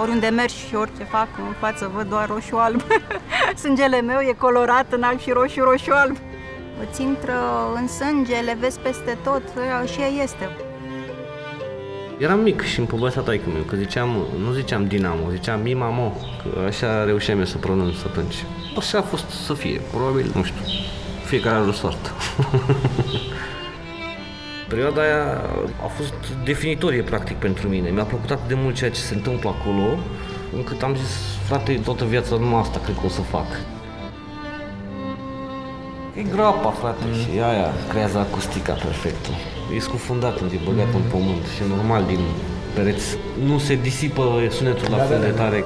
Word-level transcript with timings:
Oriunde 0.00 0.28
mergi 0.28 0.66
și 0.68 0.74
orice 0.74 1.04
fac 1.04 1.28
în 1.38 1.54
față 1.58 1.90
văd 1.94 2.08
doar 2.08 2.28
roșu-alb. 2.28 2.82
Sângele 3.62 4.00
meu 4.00 4.18
e 4.20 4.32
colorat 4.38 4.92
în 4.92 5.02
alb 5.02 5.20
și 5.20 5.30
roșu, 5.30 5.60
roșu-alb. 5.62 6.16
Îți 6.88 7.02
intră 7.02 7.34
în 7.74 7.88
sânge, 7.88 8.40
le 8.40 8.56
vezi 8.60 8.78
peste 8.78 9.18
tot 9.22 9.42
și 9.92 10.00
ea 10.00 10.22
este. 10.22 10.56
Eram 12.18 12.40
mic 12.40 12.62
și 12.62 12.78
îmi 12.78 12.88
povestea 12.88 13.22
taică 13.22 13.48
meu, 13.52 13.62
că 13.62 13.76
ziceam, 13.76 14.08
nu 14.44 14.52
ziceam 14.52 14.86
Dinamo, 14.86 15.30
ziceam 15.30 15.60
Mimamo, 15.60 16.16
că 16.42 16.60
așa 16.66 17.04
reușeam 17.04 17.38
eu 17.38 17.44
să 17.44 17.56
pronunț 17.56 18.02
atunci. 18.06 18.44
Așa 18.76 18.98
a 18.98 19.02
fost 19.02 19.30
să 19.30 19.54
fie, 19.54 19.80
probabil, 19.90 20.30
nu 20.34 20.42
știu, 20.42 20.64
fiecare 21.24 21.56
are 21.56 21.68
o 21.68 21.72
soartă. 21.72 22.10
Perioada 24.70 25.00
aia 25.00 25.24
a 25.84 25.86
fost 25.86 26.14
definitorie, 26.44 27.02
practic, 27.02 27.36
pentru 27.36 27.68
mine. 27.68 27.88
Mi-a 27.90 28.04
plăcut 28.04 28.30
atât 28.30 28.48
de 28.48 28.54
mult 28.54 28.74
ceea 28.74 28.90
ce 28.90 29.00
se 29.00 29.14
întâmplă 29.14 29.48
acolo, 29.48 29.86
încât 30.56 30.82
am 30.82 30.94
zis, 30.96 31.12
frate, 31.46 31.80
toată 31.84 32.04
viața 32.04 32.36
numai 32.36 32.60
asta 32.60 32.80
cred 32.84 32.94
că 32.94 33.06
o 33.06 33.08
să 33.08 33.20
fac. 33.20 33.46
E 36.14 36.22
groapa, 36.22 36.70
frate, 36.70 37.04
mm. 37.06 37.14
și 37.14 37.28
aia 37.50 37.68
creează 37.88 38.18
acustica 38.18 38.72
perfectă. 38.72 39.30
E 39.74 39.78
scufundat, 39.78 40.40
e 40.40 40.58
băgat 40.64 40.92
mm. 40.92 41.00
în 41.00 41.10
pământ 41.10 41.44
și 41.56 41.62
normal 41.68 42.04
din 42.04 42.20
pereți. 42.74 43.16
Nu 43.44 43.58
se 43.58 43.74
disipă 43.74 44.22
sunetul 44.50 44.86
la 44.90 44.96
da, 44.96 45.02
fel 45.02 45.20
da, 45.20 45.24
de 45.26 45.30
da. 45.30 45.42
tare. 45.42 45.64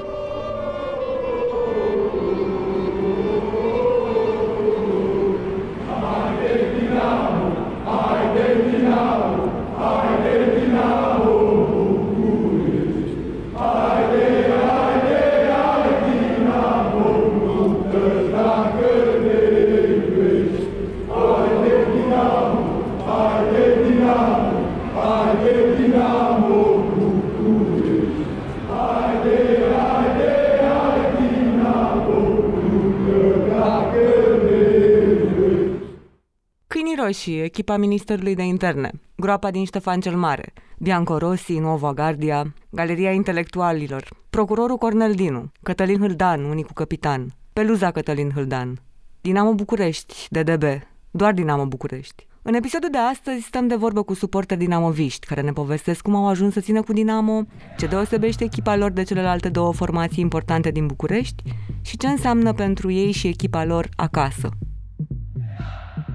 Echipa 37.54 37.76
Ministerului 37.76 38.34
de 38.34 38.42
Interne, 38.42 38.90
Groapa 39.16 39.50
din 39.50 39.64
Ștefan 39.64 40.00
cel 40.00 40.16
Mare, 40.16 40.52
Bianco 40.78 41.18
Rossi, 41.18 41.58
Nova 41.58 41.92
Gardia, 41.92 42.54
Galeria 42.70 43.10
Intelectualilor, 43.10 44.08
Procurorul 44.30 44.76
Cornel 44.76 45.14
Dinu, 45.14 45.50
Cătălin 45.62 45.98
Hâldan, 45.98 46.44
unicul 46.44 46.74
capitan, 46.74 47.34
Peluza 47.52 47.90
Cătălin 47.90 48.30
Hâldan, 48.34 48.78
Dinamo 49.20 49.54
București, 49.54 50.26
DDB, 50.30 50.64
doar 51.10 51.32
Dinamo 51.32 51.66
București. 51.66 52.26
În 52.42 52.54
episodul 52.54 52.88
de 52.90 52.98
astăzi 52.98 53.42
stăm 53.42 53.66
de 53.66 53.74
vorbă 53.74 54.02
cu 54.02 54.14
suporteri 54.14 54.60
dinamoviști 54.60 55.26
care 55.26 55.40
ne 55.40 55.52
povestesc 55.52 56.02
cum 56.02 56.14
au 56.14 56.28
ajuns 56.28 56.52
să 56.52 56.60
țină 56.60 56.82
cu 56.82 56.92
Dinamo, 56.92 57.42
ce 57.76 57.86
deosebește 57.86 58.44
echipa 58.44 58.76
lor 58.76 58.90
de 58.90 59.02
celelalte 59.02 59.48
două 59.48 59.72
formații 59.72 60.22
importante 60.22 60.70
din 60.70 60.86
București 60.86 61.42
și 61.80 61.96
ce 61.96 62.06
înseamnă 62.06 62.52
pentru 62.52 62.90
ei 62.90 63.12
și 63.12 63.26
echipa 63.26 63.64
lor 63.64 63.88
acasă. 63.96 64.48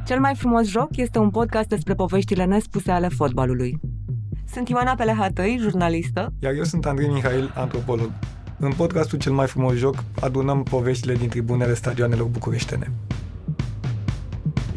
Cel 0.09 0.19
mai 0.19 0.35
frumos 0.35 0.67
joc 0.67 0.97
este 0.97 1.17
un 1.19 1.29
podcast 1.29 1.67
despre 1.67 1.93
poveștile 1.93 2.45
nespuse 2.45 2.91
ale 2.91 3.07
fotbalului. 3.07 3.79
Sunt 4.53 4.69
Ioana 4.69 4.93
Pelehatăi, 4.95 5.57
jurnalistă. 5.59 6.33
Iar 6.39 6.53
eu 6.53 6.63
sunt 6.63 6.85
Andrei 6.85 7.07
Mihail, 7.07 7.53
antropolog. 7.55 8.11
În 8.59 8.71
podcastul 8.71 9.17
Cel 9.17 9.31
mai 9.31 9.47
frumos 9.47 9.73
joc 9.73 10.03
adunăm 10.21 10.63
poveștile 10.63 11.13
din 11.13 11.29
tribunele 11.29 11.73
stadioanelor 11.73 12.27
bucureștene. 12.27 12.91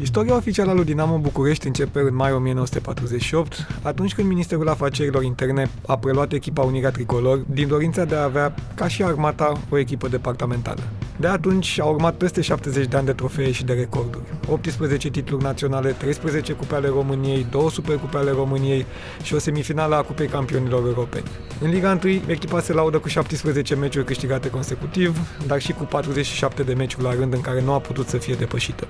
Istoria 0.00 0.36
oficială 0.36 0.70
a 0.70 0.74
lui 0.74 0.84
Dinamo 0.84 1.18
București 1.18 1.66
începe 1.66 2.00
în 2.00 2.14
mai 2.14 2.32
1948, 2.32 3.66
atunci 3.82 4.14
când 4.14 4.28
Ministerul 4.28 4.68
Afacerilor 4.68 5.22
Interne 5.22 5.70
a 5.86 5.98
preluat 5.98 6.32
echipa 6.32 6.62
Unirea 6.62 6.90
Tricolor 6.90 7.38
din 7.38 7.68
dorința 7.68 8.04
de 8.04 8.14
a 8.14 8.22
avea, 8.22 8.54
ca 8.74 8.88
și 8.88 9.02
armata, 9.02 9.52
o 9.70 9.78
echipă 9.78 10.08
departamentală. 10.08 10.82
De 11.22 11.28
atunci 11.28 11.80
au 11.80 11.92
urmat 11.92 12.14
peste 12.14 12.40
70 12.40 12.86
de 12.86 12.96
ani 12.96 13.06
de 13.06 13.12
trofee 13.12 13.52
și 13.52 13.64
de 13.64 13.72
recorduri. 13.72 14.24
18 14.48 15.10
titluri 15.10 15.42
naționale, 15.42 15.90
13 15.90 16.52
cupe 16.52 16.74
ale 16.74 16.88
României, 16.88 17.46
2 17.50 17.70
supercupe 17.70 18.16
ale 18.16 18.30
României 18.30 18.86
și 19.22 19.34
o 19.34 19.38
semifinală 19.38 19.94
a 19.94 20.02
Cupei 20.02 20.26
Campionilor 20.26 20.86
Europeni. 20.86 21.24
În 21.60 21.70
Liga 21.70 21.98
1, 22.04 22.12
echipa 22.26 22.60
se 22.60 22.72
laudă 22.72 22.98
cu 22.98 23.08
17 23.08 23.74
meciuri 23.74 24.04
câștigate 24.04 24.50
consecutiv, 24.50 25.18
dar 25.46 25.60
și 25.60 25.72
cu 25.72 25.84
47 25.84 26.62
de 26.62 26.74
meciuri 26.74 27.04
la 27.04 27.14
rând 27.14 27.32
în 27.32 27.40
care 27.40 27.62
nu 27.62 27.72
a 27.72 27.78
putut 27.78 28.08
să 28.08 28.16
fie 28.16 28.34
depășită. 28.34 28.86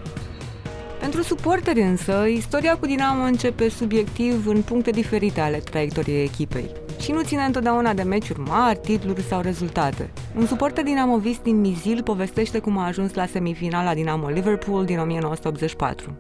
Pentru 1.00 1.22
suporteri 1.22 1.80
însă, 1.80 2.26
istoria 2.26 2.76
cu 2.76 2.86
Dinamo 2.86 3.22
începe 3.22 3.68
subiectiv 3.68 4.46
în 4.46 4.62
puncte 4.62 4.90
diferite 4.90 5.40
ale 5.40 5.56
traiectoriei 5.56 6.24
echipei 6.24 6.81
și 7.02 7.10
nu 7.10 7.22
ține 7.22 7.42
întotdeauna 7.42 7.92
de 7.92 8.02
meciuri 8.02 8.40
mari, 8.40 8.78
titluri 8.78 9.22
sau 9.22 9.40
rezultate. 9.40 10.10
Un 10.36 10.46
suporter 10.46 10.84
dinamovist 10.84 11.42
din 11.42 11.60
Mizil 11.60 12.02
povestește 12.02 12.58
cum 12.58 12.78
a 12.78 12.86
ajuns 12.86 13.14
la 13.14 13.26
semifinala 13.26 13.94
Dinamo 13.94 14.28
Liverpool 14.28 14.84
din 14.84 14.98
1984. 14.98 16.16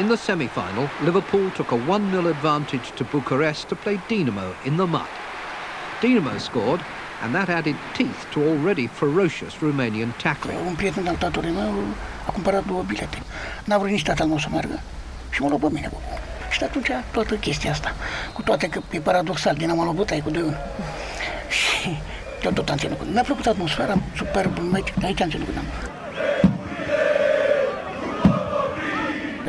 In 0.00 0.06
the 0.06 0.16
semi-final, 0.16 0.88
Liverpool 1.04 1.48
took 1.54 1.70
a 1.70 1.76
1-0 1.76 2.26
advantage 2.26 2.86
to 2.94 3.04
Bucharest 3.10 3.64
to 3.66 3.74
play 3.74 4.00
Dinamo 4.08 4.48
in 4.66 4.74
the 4.74 4.86
mud. 4.86 5.10
Dinamo 6.02 6.38
scored 6.38 6.80
and 7.22 7.34
that 7.34 7.48
added 7.48 7.74
teeth 7.96 8.20
to 8.32 8.40
already 8.40 8.86
ferocious 8.86 9.54
Romanian 9.62 10.12
tackling. 10.22 10.58
Un 10.66 10.74
prieten 10.74 11.06
al 11.06 11.16
tatălui 11.16 11.50
meu 11.50 11.74
a 12.26 12.30
cumpărat 12.30 12.66
două 12.66 12.82
bilete. 12.82 13.18
N-a 13.64 13.78
vrut 13.78 13.90
nici 13.90 14.02
tatăl 14.02 14.26
meu 14.26 14.38
să 14.38 14.48
meargă 14.50 14.80
și 15.30 15.42
mă 15.42 15.48
luat 15.48 15.60
pe 15.60 15.68
mine 15.72 15.88
cu 15.92 16.00
Și 16.50 16.62
atunci 16.62 16.90
toată 17.10 17.34
chestia 17.34 17.70
asta, 17.70 17.94
cu 18.32 18.42
toate 18.42 18.68
că 18.68 18.80
e 18.90 19.00
paradoxal, 19.00 19.54
din 19.54 19.70
am 19.70 19.94
luat 19.94 20.22
cu 20.22 20.30
2 20.30 20.56
Și 21.48 21.96
eu 22.44 22.50
tot 22.50 22.68
am 22.68 22.76
ținut 22.76 23.12
Mi-a 23.12 23.22
plăcut 23.22 23.46
atmosfera, 23.46 23.98
superb, 24.16 24.58
meci, 24.72 24.92
aici 25.02 25.22
am 25.22 25.30
ținut 25.30 25.46
cu 25.46 25.52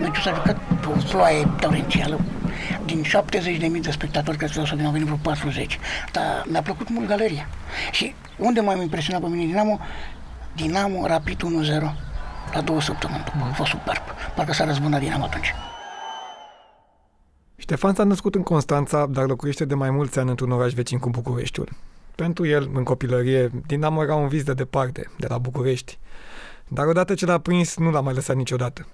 Meciul 0.01 0.23
s-a 0.23 0.33
jucat 0.33 0.57
pe 0.81 0.87
o 0.87 0.91
ploaie 1.09 1.47
torențială, 1.59 2.19
din 2.85 3.03
70.000 3.03 3.81
de 3.81 3.91
spectatori 3.91 4.37
care 4.37 4.51
s-au 4.51 4.63
venit, 4.63 4.85
au 4.85 4.91
venit 4.91 5.05
vreo 5.05 5.19
40. 5.21 5.79
Dar 6.11 6.43
mi-a 6.47 6.61
plăcut 6.61 6.89
mult 6.89 7.07
galeria. 7.07 7.47
Și 7.91 8.15
unde 8.37 8.59
m-a 8.59 8.73
impresionat 8.73 9.21
pe 9.21 9.27
mine 9.27 9.45
Dinamo? 9.45 9.79
Dinamo 10.55 11.07
Rapid 11.07 11.41
1-0 11.41 11.93
la 12.53 12.61
două 12.61 12.81
săptămâni 12.81 13.23
după. 13.23 13.47
A 13.49 13.53
fost 13.53 13.69
superb. 13.69 14.03
Parcă 14.35 14.53
s-a 14.53 14.65
răzbunat 14.65 14.99
Dinamo 14.99 15.23
atunci. 15.23 15.53
Ștefan 17.71 17.93
s-a 17.93 18.03
născut 18.03 18.35
în 18.35 18.43
Constanța, 18.43 19.05
dar 19.05 19.27
locuiește 19.27 19.65
de 19.65 19.73
mai 19.73 19.89
mulți 19.89 20.19
ani 20.19 20.29
într-un 20.29 20.51
oraș 20.51 20.73
vecin 20.73 20.99
cu 20.99 21.09
Bucureștiul. 21.09 21.69
Pentru 22.15 22.47
el, 22.47 22.69
în 22.73 22.83
copilărie, 22.83 23.51
Dinamo 23.67 24.03
era 24.03 24.15
un 24.15 24.27
vis 24.27 24.43
de 24.43 24.53
departe, 24.53 25.09
de 25.17 25.25
la 25.29 25.37
București. 25.37 25.97
Dar 26.67 26.87
odată 26.87 27.13
ce 27.13 27.25
l-a 27.25 27.37
prins, 27.37 27.77
nu 27.77 27.91
l-a 27.91 27.99
mai 27.99 28.13
lăsat 28.13 28.35
niciodată. 28.35 28.87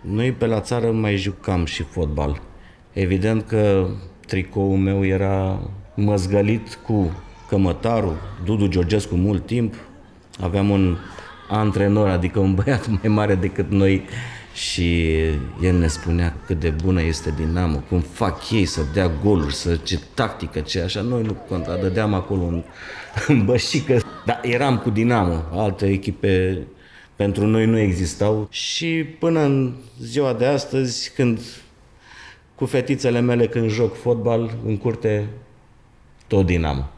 Noi 0.00 0.32
pe 0.32 0.46
la 0.46 0.60
țară 0.60 0.90
mai 0.90 1.16
jucam 1.16 1.64
și 1.64 1.82
fotbal. 1.82 2.42
Evident 2.92 3.46
că 3.46 3.86
tricoul 4.26 4.76
meu 4.76 5.04
era 5.04 5.60
măzgălit 5.94 6.74
cu 6.74 7.22
cămătarul, 7.48 8.16
Dudu 8.44 8.66
Georgescu 8.66 9.14
mult 9.14 9.46
timp. 9.46 9.74
Aveam 10.40 10.70
un 10.70 10.96
antrenor, 11.48 12.08
adică 12.08 12.38
un 12.38 12.54
băiat 12.54 12.88
mai 13.02 13.12
mare 13.14 13.34
decât 13.34 13.70
noi 13.70 14.04
și 14.54 15.14
el 15.62 15.78
ne 15.78 15.86
spunea 15.86 16.36
cât 16.46 16.60
de 16.60 16.70
bună 16.70 17.02
este 17.02 17.34
Dinamo, 17.36 17.78
cum 17.88 18.00
fac 18.00 18.50
ei 18.50 18.64
să 18.64 18.80
dea 18.92 19.10
goluri, 19.24 19.54
să 19.54 19.76
ce 19.76 20.00
tactică, 20.14 20.60
ce 20.60 20.80
așa. 20.80 21.00
Noi 21.00 21.22
nu 21.22 21.32
conta, 21.32 21.76
dădeam 21.76 22.14
acolo 22.14 22.42
în, 22.42 22.62
în 23.28 23.44
bășică. 23.44 24.00
Dar 24.24 24.40
eram 24.42 24.78
cu 24.78 24.90
Dinamo, 24.90 25.44
alte 25.50 25.86
echipe 25.86 26.58
pentru 27.16 27.46
noi 27.46 27.66
nu 27.66 27.78
existau 27.78 28.46
și 28.50 29.04
până 29.18 29.40
în 29.40 29.74
ziua 30.00 30.32
de 30.32 30.46
astăzi, 30.46 31.12
când 31.14 31.40
cu 32.54 32.66
fetițele 32.66 33.20
mele 33.20 33.46
când 33.46 33.70
joc 33.70 33.96
fotbal 33.96 34.56
în 34.66 34.76
curte, 34.76 35.28
tot 36.26 36.46
Dinamo. 36.46 36.90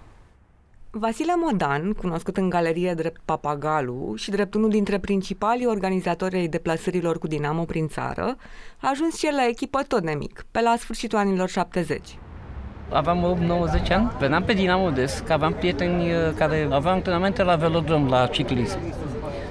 Vasile 0.97 1.33
Modan, 1.37 1.93
cunoscut 1.93 2.37
în 2.37 2.49
galerie 2.49 2.95
drept 2.95 3.21
Papagalu 3.25 4.15
și 4.17 4.31
drept 4.31 4.55
unul 4.55 4.71
dintre 4.71 4.99
principalii 4.99 5.67
organizatori 5.67 6.37
ai 6.37 6.47
deplasărilor 6.47 7.19
cu 7.19 7.27
Dinamo 7.27 7.65
prin 7.65 7.89
țară, 7.89 8.37
a 8.81 8.89
ajuns 8.91 9.19
și 9.19 9.27
el 9.27 9.35
la 9.35 9.47
echipă 9.47 9.83
tot 9.89 10.03
nemic, 10.03 10.45
pe 10.51 10.61
la 10.61 10.75
sfârșitul 10.79 11.19
anilor 11.19 11.49
70. 11.49 12.19
Aveam 12.93 13.39
8-90 13.87 13.93
ani, 13.93 14.13
veneam 14.19 14.43
pe 14.43 14.53
Dinamo 14.53 14.91
des, 14.91 15.23
că 15.27 15.33
aveam 15.33 15.53
prieteni 15.53 16.13
uh, 16.13 16.19
care 16.37 16.69
aveau 16.71 16.95
antrenamente 16.95 17.43
la 17.43 17.57
velodrom, 17.57 18.09
la 18.09 18.27
ciclism. 18.27 18.79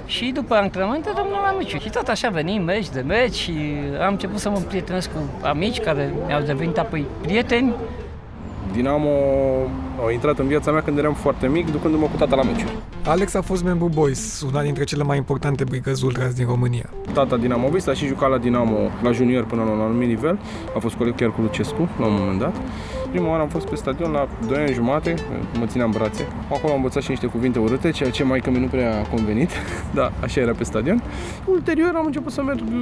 Și 0.05 0.31
după 0.31 0.55
antrenamente 0.55 1.11
rămâneam 1.15 1.43
la 1.43 1.51
meci. 1.51 1.81
Și 1.81 1.89
tot 1.89 2.07
așa 2.07 2.29
venim 2.29 2.63
meci 2.63 2.89
de 2.89 3.01
meci 3.01 3.35
și 3.35 3.53
am 4.01 4.11
început 4.11 4.39
să 4.39 4.49
mă 4.49 4.59
prietenesc 4.59 5.11
cu 5.11 5.45
amici 5.45 5.79
care 5.79 6.13
mi-au 6.25 6.41
devenit 6.41 6.77
apoi 6.77 7.05
prieteni. 7.21 7.73
Dinamo 8.73 9.09
a 10.07 10.11
intrat 10.11 10.39
în 10.39 10.47
viața 10.47 10.71
mea 10.71 10.81
când 10.81 10.97
eram 10.97 11.13
foarte 11.13 11.47
mic, 11.47 11.71
ducându-mă 11.71 12.05
cu 12.05 12.17
tata 12.17 12.35
la 12.35 12.43
meciuri. 12.43 12.77
Alex 13.05 13.33
a 13.33 13.41
fost 13.41 13.63
membru 13.63 13.89
Boys, 13.93 14.41
una 14.41 14.61
dintre 14.61 14.83
cele 14.83 15.03
mai 15.03 15.17
importante 15.17 15.63
brigăzi 15.63 16.05
ultras 16.05 16.33
din 16.33 16.45
România. 16.45 16.89
Tata 17.13 17.37
dinamovist 17.37 17.87
a 17.87 17.93
și 17.93 18.05
jucat 18.05 18.29
la 18.29 18.37
Dinamo 18.37 18.77
la 19.01 19.11
junior 19.11 19.45
până 19.45 19.63
la 19.63 19.69
un 19.69 19.79
anumit 19.79 20.07
nivel. 20.07 20.39
A 20.75 20.79
fost 20.79 20.95
coleg 20.95 21.15
chiar 21.15 21.31
cu 21.31 21.41
Lucescu 21.41 21.89
la 21.99 22.05
un 22.05 22.13
moment 22.19 22.39
dat. 22.39 22.55
Prima 23.11 23.29
oară 23.29 23.41
am 23.41 23.47
fost 23.47 23.67
pe 23.67 23.75
stadion 23.75 24.11
la 24.11 24.27
2 24.47 24.57
ani 24.57 24.73
jumate, 24.73 25.13
mă 25.59 25.65
țineam 25.65 25.91
brațe. 25.91 26.27
Acolo 26.51 26.71
am 26.71 26.75
învățat 26.75 27.03
și 27.03 27.09
niște 27.09 27.27
cuvinte 27.27 27.59
urâte, 27.59 27.91
ceea 27.91 28.09
ce 28.09 28.23
mai 28.23 28.39
că 28.39 28.49
mi 28.49 28.59
nu 28.59 28.67
prea 28.67 28.99
a 28.99 29.07
convenit. 29.07 29.49
da, 29.99 30.11
așa 30.21 30.41
era 30.41 30.51
pe 30.51 30.63
stadion. 30.63 31.03
Ulterior 31.45 31.91
am 31.95 32.05
început 32.05 32.31
să 32.31 32.43
merg 32.43 32.59
uh, 32.59 32.73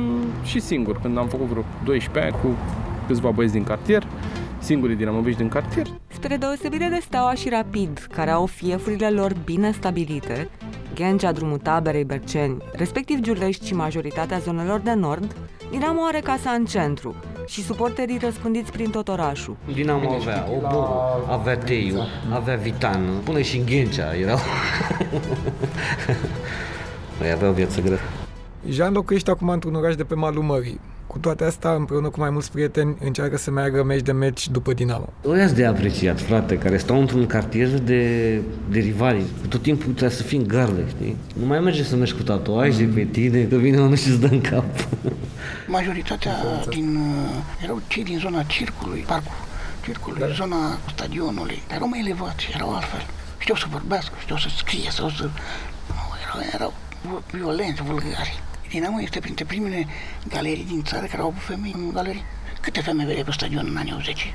și 0.43 0.59
singur, 0.59 0.99
când 1.01 1.17
am 1.17 1.27
făcut 1.27 1.45
vreo 1.45 1.63
12 1.83 2.33
ani 2.33 2.43
cu 2.43 2.57
câțiva 3.07 3.29
băieți 3.29 3.53
din 3.53 3.63
cartier 3.63 4.03
singurii 4.61 4.95
dinamoviști 4.95 5.39
din 5.39 5.49
cartier. 5.49 5.87
Spre 6.07 6.35
deosebire 6.35 6.87
de 6.89 6.99
Steaua 7.01 7.33
și 7.33 7.49
Rapid, 7.49 8.07
care 8.11 8.29
au 8.29 8.45
fiefurile 8.45 9.09
lor 9.09 9.33
bine 9.45 9.71
stabilite, 9.71 10.49
Ghencea, 10.95 11.31
drumul 11.31 11.57
taberei 11.57 12.03
Berceni, 12.03 12.57
respectiv 12.73 13.19
Giulești 13.19 13.67
și 13.67 13.73
majoritatea 13.73 14.37
zonelor 14.37 14.79
de 14.79 14.93
nord, 14.93 15.35
Dinamo 15.71 16.01
are 16.07 16.19
casa 16.19 16.49
în 16.49 16.65
centru 16.65 17.15
și 17.47 17.63
suporterii 17.63 18.17
răspândiți 18.17 18.71
prin 18.71 18.89
tot 18.89 19.07
orașul. 19.07 19.55
Dinamo 19.73 20.11
avea 20.11 20.47
Obo, 20.55 20.87
avea 21.27 21.57
Teiu, 21.57 22.01
avea 22.33 22.55
Vitan, 22.55 23.01
până 23.23 23.41
și 23.41 23.57
în 23.57 23.65
Ghencea 23.65 24.15
erau. 24.15 24.37
Ei 27.23 27.31
aveau 27.31 27.51
viață 27.51 27.81
grea. 27.81 27.99
Jean 28.69 28.93
locuiește 28.93 29.31
acum 29.31 29.49
într-un 29.49 29.75
oraș 29.75 29.95
de 29.95 30.03
pe 30.03 30.15
malul 30.15 30.43
mării. 30.43 30.79
Cu 31.11 31.17
toate 31.19 31.43
astea, 31.43 31.71
împreună 31.73 32.09
cu 32.09 32.19
mai 32.19 32.29
mulți 32.29 32.51
prieteni, 32.51 32.97
încearcă 33.03 33.37
să 33.37 33.51
meargă 33.51 33.83
meci 33.83 34.01
de 34.01 34.11
meci 34.11 34.49
după 34.49 34.73
Dinamo. 34.73 35.13
O 35.23 35.33
de 35.53 35.65
apreciat, 35.65 36.21
frate, 36.21 36.57
care 36.57 36.77
stau 36.77 36.99
într-un 36.99 37.25
cartier 37.25 37.67
de, 37.67 38.33
de 38.69 38.79
rivali. 38.79 39.23
Tot 39.49 39.61
timpul 39.61 39.91
trebuie 39.91 40.17
să 40.17 40.23
fii 40.23 40.37
în 40.37 40.47
gardă, 40.47 40.81
știi? 40.87 41.17
Nu 41.39 41.45
mai 41.45 41.59
merge 41.59 41.83
să 41.83 41.95
mergi 41.95 42.13
cu 42.13 42.23
tatuaje 42.23 42.83
mm. 42.83 42.93
pe 42.93 43.03
tine, 43.03 43.43
că 43.43 43.55
vine 43.55 43.79
unul 43.79 43.95
și 43.95 44.09
îți 44.09 44.19
dă 44.19 44.27
în 44.27 44.41
cap. 44.41 44.65
Majoritatea 45.67 46.33
din, 46.69 46.95
uh, 46.95 47.63
erau 47.63 47.81
cei 47.87 48.03
din 48.03 48.17
zona 48.19 48.43
circului, 48.43 49.03
parcul 49.07 49.35
circului, 49.83 50.19
da. 50.19 50.27
zona 50.27 50.77
stadionului. 50.89 51.61
Erau 51.73 51.87
mai 51.87 51.99
elevați, 51.99 52.49
erau 52.53 52.73
altfel. 52.73 53.05
Știau 53.37 53.57
să 53.57 53.65
vorbească, 53.69 54.13
știau 54.19 54.37
să 54.37 54.47
scrie, 54.57 54.89
sau 54.89 55.09
să... 55.09 55.23
Nu, 55.87 56.03
erau, 56.23 56.49
erau 56.53 56.73
violenți, 57.31 57.81
vulgari. 57.81 58.43
Dinamo 58.71 59.01
este 59.01 59.19
printre 59.19 59.45
primele 59.45 59.85
galerii 60.27 60.65
din 60.65 60.83
țară 60.83 61.05
care 61.05 61.21
au 61.21 61.27
avut 61.27 61.41
femei 61.41 61.73
în 61.75 61.91
galerii. 61.93 62.23
Câte 62.61 62.81
femei 62.81 63.05
vedeai 63.05 63.23
pe 63.23 63.31
stadion 63.31 63.67
în 63.69 63.77
anii 63.77 63.93
80? 63.93 64.33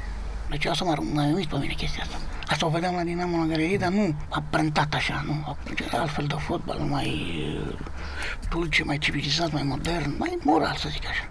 Deci 0.50 0.64
asta 0.64 0.84
m-a, 0.84 0.94
m-a 1.12 1.26
uimit 1.26 1.46
pe 1.46 1.56
mine 1.58 1.72
chestia 1.72 2.02
asta. 2.02 2.16
Asta 2.46 2.66
o 2.66 2.68
vedeam 2.68 2.94
la 2.94 3.02
Dinamo 3.02 3.38
la 3.38 3.44
galerie, 3.44 3.76
dar 3.76 3.90
nu 3.90 4.14
a 4.28 4.42
prentat 4.50 4.94
așa, 4.94 5.24
nu? 5.26 5.56
Deci 5.64 5.80
era 5.80 6.00
altfel 6.00 6.26
de 6.26 6.34
fotbal, 6.38 6.78
mai 6.78 7.08
uh, 7.68 7.78
dulce, 8.50 8.84
mai 8.84 8.98
civilizat, 8.98 9.52
mai 9.52 9.62
modern, 9.62 10.14
mai 10.18 10.38
moral, 10.42 10.74
să 10.76 10.88
zic 10.88 11.06
așa. 11.08 11.30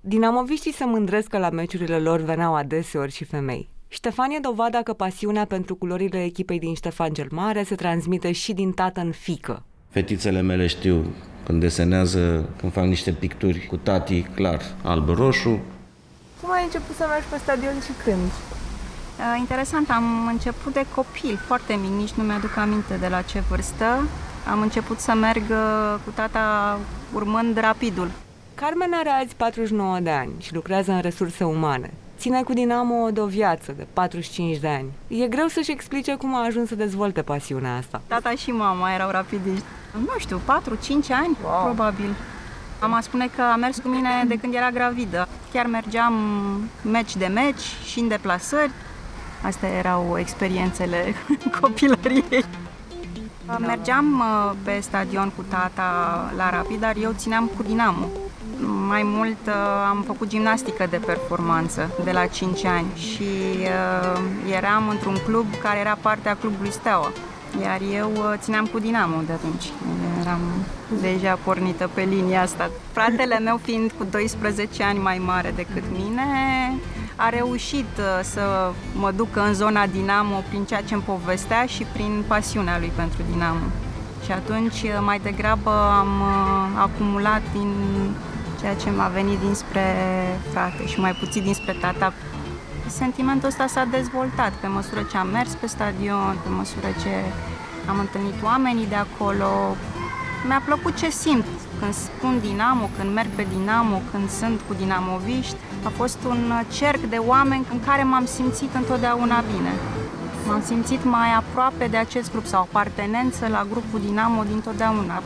Dinamoviștii 0.00 0.72
se 0.72 0.84
mândresc 0.84 1.28
că 1.28 1.38
la 1.38 1.50
meciurile 1.50 1.98
lor 1.98 2.20
veneau 2.20 2.54
adeseori 2.54 3.12
și 3.12 3.24
femei. 3.24 3.70
Ștefan 3.88 4.30
e 4.30 4.38
dovada 4.38 4.82
că 4.82 4.92
pasiunea 4.92 5.44
pentru 5.44 5.74
culorile 5.74 6.24
echipei 6.24 6.58
din 6.58 6.74
Ștefan 6.74 7.12
cel 7.12 7.28
Mare 7.30 7.62
se 7.62 7.74
transmite 7.74 8.32
și 8.32 8.52
din 8.52 8.72
tată 8.72 9.00
în 9.00 9.12
fică. 9.12 9.64
Fetițele 9.94 10.40
mele 10.40 10.66
știu 10.66 11.04
când 11.44 11.60
desenează, 11.60 12.48
când 12.58 12.72
fac 12.72 12.84
niște 12.84 13.10
picturi 13.12 13.66
cu 13.66 13.76
tati, 13.76 14.22
clar, 14.22 14.60
alb-roșu. 14.82 15.60
Cum 16.40 16.50
ai 16.52 16.64
început 16.64 16.96
să 16.96 17.06
mergi 17.08 17.26
pe 17.30 17.36
stadion 17.38 17.74
și 17.84 17.92
când? 18.04 18.26
Uh, 18.26 19.36
interesant, 19.38 19.90
am 19.90 20.26
început 20.26 20.72
de 20.72 20.84
copil, 20.94 21.36
foarte 21.46 21.74
mic, 21.74 21.90
nici 21.90 22.10
nu 22.10 22.22
mi-aduc 22.24 22.56
aminte 22.56 22.96
de 23.00 23.08
la 23.08 23.22
ce 23.22 23.42
vârstă. 23.48 24.08
Am 24.50 24.60
început 24.60 24.98
să 24.98 25.12
merg 25.14 25.42
uh, 25.50 25.94
cu 26.04 26.10
tata 26.14 26.78
urmând 27.12 27.58
rapidul. 27.60 28.10
Carmen 28.54 28.92
are 28.92 29.10
azi 29.10 29.34
49 29.34 29.98
de 29.98 30.10
ani 30.10 30.32
și 30.38 30.54
lucrează 30.54 30.92
în 30.92 31.00
resurse 31.00 31.44
umane. 31.44 31.92
Ține 32.18 32.42
cu 32.42 32.52
Dinamo 32.52 33.10
de 33.10 33.20
o 33.20 33.26
viață 33.26 33.74
de 33.76 33.86
45 33.92 34.56
de 34.56 34.68
ani. 34.68 34.90
E 35.08 35.28
greu 35.28 35.46
să-și 35.46 35.70
explice 35.70 36.14
cum 36.14 36.34
a 36.34 36.44
ajuns 36.44 36.68
să 36.68 36.74
dezvolte 36.74 37.22
pasiunea 37.22 37.76
asta. 37.76 38.02
Tata 38.06 38.30
și 38.30 38.50
mama 38.50 38.94
erau 38.94 39.10
rapidiști. 39.10 39.64
Nu 39.98 40.18
știu, 40.18 40.40
4-5 40.40 40.40
ani, 41.10 41.36
wow. 41.44 41.64
probabil. 41.64 42.14
Mama 42.80 43.00
spune 43.00 43.28
că 43.36 43.42
a 43.42 43.56
mers 43.56 43.78
cu 43.78 43.88
mine 43.88 44.24
de 44.26 44.36
când 44.36 44.54
era 44.54 44.70
gravidă. 44.70 45.28
Chiar 45.52 45.66
mergeam 45.66 46.14
meci 46.82 47.16
de 47.16 47.26
meci 47.26 47.62
și 47.84 48.00
în 48.00 48.08
deplasări. 48.08 48.70
Astea 49.42 49.68
erau 49.68 50.18
experiențele 50.18 51.14
copilăriei. 51.60 52.44
Mergeam 53.58 54.18
uh, 54.18 54.56
pe 54.62 54.78
stadion 54.80 55.32
cu 55.36 55.44
tata 55.48 56.32
la 56.36 56.50
Rapid, 56.50 56.80
dar 56.80 56.96
eu 56.96 57.12
țineam 57.16 57.50
cu 57.56 57.62
Dinamo. 57.62 58.08
Mai 58.88 59.02
mult 59.02 59.46
uh, 59.46 59.54
am 59.88 60.02
făcut 60.06 60.28
gimnastică 60.28 60.86
de 60.90 60.96
performanță 60.96 61.90
de 62.04 62.10
la 62.10 62.26
5 62.26 62.64
ani 62.64 62.86
și 62.96 63.22
uh, 63.58 64.20
eram 64.56 64.88
într-un 64.88 65.16
club 65.26 65.46
care 65.62 65.78
era 65.78 65.98
parte 66.00 66.28
a 66.28 66.36
clubului 66.36 66.70
Steaua. 66.70 67.12
Iar 67.62 67.80
eu 67.94 68.12
uh, 68.16 68.34
țineam 68.36 68.66
cu 68.66 68.78
Dinamo 68.78 69.22
de 69.26 69.32
atunci. 69.32 69.64
Eram 70.20 70.40
deja 71.00 71.38
pornită 71.44 71.90
pe 71.94 72.02
linia 72.02 72.42
asta. 72.42 72.70
Fratele 72.92 73.38
meu 73.38 73.56
fiind 73.62 73.92
cu 73.98 74.04
12 74.10 74.82
ani 74.82 74.98
mai 74.98 75.18
mare 75.18 75.52
decât 75.56 75.82
mine, 75.92 76.22
a 77.16 77.28
reușit 77.28 77.90
uh, 77.98 78.20
să 78.22 78.72
mă 78.94 79.10
ducă 79.10 79.40
în 79.40 79.54
zona 79.54 79.86
Dinamo 79.86 80.42
prin 80.48 80.64
ceea 80.64 80.82
ce 80.82 80.94
îmi 80.94 81.02
povestea 81.02 81.66
și 81.66 81.86
prin 81.92 82.24
pasiunea 82.26 82.78
lui 82.78 82.92
pentru 82.94 83.22
Dinamo. 83.32 83.66
Și 84.24 84.32
atunci 84.32 84.82
uh, 84.82 84.98
mai 85.00 85.20
degrabă 85.22 85.70
am 85.70 86.22
acumulat 86.76 87.42
din 87.52 87.72
ceea 88.60 88.74
ce 88.74 88.90
m-a 88.90 89.08
venit 89.08 89.38
dinspre 89.38 89.96
frate 90.50 90.86
și 90.86 91.00
mai 91.00 91.12
puțin 91.12 91.42
dinspre 91.42 91.72
tata 91.72 92.12
sentimentul 92.88 93.48
ăsta 93.48 93.66
s-a 93.66 93.84
dezvoltat 93.84 94.52
pe 94.52 94.66
măsură 94.66 95.02
ce 95.10 95.16
am 95.16 95.28
mers 95.28 95.54
pe 95.54 95.66
stadion, 95.66 96.38
pe 96.42 96.48
măsură 96.48 96.86
ce 97.02 97.14
am 97.88 97.98
întâlnit 97.98 98.42
oamenii 98.42 98.86
de 98.86 98.94
acolo. 98.94 99.76
Mi-a 100.46 100.62
plăcut 100.64 100.94
ce 100.96 101.10
simt 101.10 101.44
când 101.80 101.94
spun 101.94 102.40
Dinamo, 102.40 102.90
când 102.98 103.14
merg 103.14 103.28
pe 103.28 103.46
Dinamo, 103.54 104.00
când 104.10 104.30
sunt 104.30 104.60
cu 104.68 104.74
dinamoviști. 104.74 105.56
A 105.84 105.88
fost 105.88 106.18
un 106.28 106.52
cerc 106.72 107.00
de 107.00 107.16
oameni 107.16 107.66
în 107.72 107.80
care 107.84 108.02
m-am 108.02 108.26
simțit 108.26 108.74
întotdeauna 108.74 109.44
bine. 109.52 109.72
M-am 110.46 110.62
simțit 110.64 111.04
mai 111.04 111.34
aproape 111.34 111.86
de 111.86 111.96
acest 111.96 112.30
grup 112.30 112.46
sau 112.46 112.60
apartenență 112.60 113.48
la 113.48 113.66
grupul 113.70 114.00
Dinamo 114.00 114.42
dintotdeauna. 114.42 115.22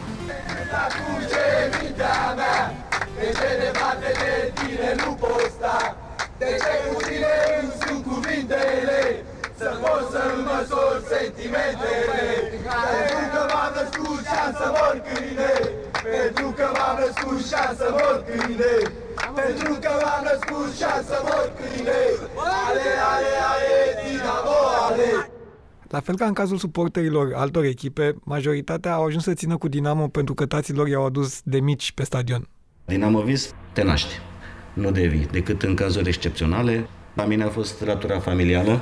De 3.19 3.35
ce 3.39 3.49
de 3.61 4.53
tine 4.55 4.95
nu 5.05 5.13
pot 5.13 5.51
sta 5.57 5.97
de 6.41 6.51
ce 6.63 6.73
cu 6.85 6.95
tine 7.07 7.35
îmi 7.59 7.73
sunt 7.81 8.01
cuvintele? 8.11 9.01
Să 9.61 9.69
pot 9.83 10.05
să-mi 10.13 10.43
măsor 10.49 10.93
sentimentele. 11.13 12.21
Pentru 12.93 13.25
că 13.35 13.41
m-am 13.53 13.71
născut 13.79 14.21
și 14.29 14.37
am 14.45 14.53
să 14.61 14.67
mor 14.77 14.95
câine. 15.07 15.53
Pentru 16.15 16.49
că 16.59 16.67
m-am 16.77 16.97
născut 17.03 17.41
și 17.49 17.55
am 17.65 17.73
să 17.81 17.89
mor 17.97 18.17
câine. 18.27 18.73
Pentru 19.41 19.73
că 19.83 19.91
m-am 20.03 20.23
născut 20.29 20.69
și 20.77 20.85
am 20.95 21.03
să 21.11 21.19
mor 21.29 21.47
câine. 21.59 22.01
Ale, 22.67 22.89
ale, 23.13 23.33
ale, 23.53 23.73
Dinamo, 24.03 24.59
ale. 24.87 25.09
La 25.95 26.01
fel 26.01 26.17
ca 26.17 26.27
în 26.27 26.39
cazul 26.41 26.59
suporterilor 26.59 27.27
altor 27.35 27.65
echipe, 27.65 28.15
majoritatea 28.25 28.93
au 28.95 29.05
ajuns 29.05 29.25
să 29.25 29.33
țină 29.33 29.57
cu 29.57 29.69
Dinamo 29.69 30.09
pentru 30.09 30.35
că 30.35 30.47
tații 30.47 30.75
lor 30.75 30.89
i-au 30.89 31.05
adus 31.07 31.41
de 31.45 31.61
mici 31.61 31.93
pe 31.93 32.05
stadion. 32.05 32.49
Dinamo 32.85 33.21
Vis 33.21 33.55
te 33.73 33.83
naște 33.83 34.15
nu 34.79 34.91
devii, 34.91 35.29
decât 35.31 35.63
în 35.63 35.75
cazuri 35.75 36.09
excepționale. 36.09 36.89
La 37.15 37.25
mine 37.25 37.45
a 37.45 37.49
fost 37.49 37.85
latura 37.85 38.19
familială. 38.19 38.81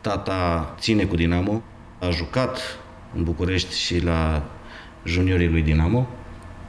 Tata 0.00 0.74
ține 0.78 1.04
cu 1.04 1.16
Dinamo, 1.16 1.62
a 2.00 2.10
jucat 2.10 2.58
în 3.14 3.22
București 3.22 3.78
și 3.78 4.04
la 4.04 4.42
juniorii 5.04 5.48
lui 5.48 5.62
Dinamo. 5.62 6.06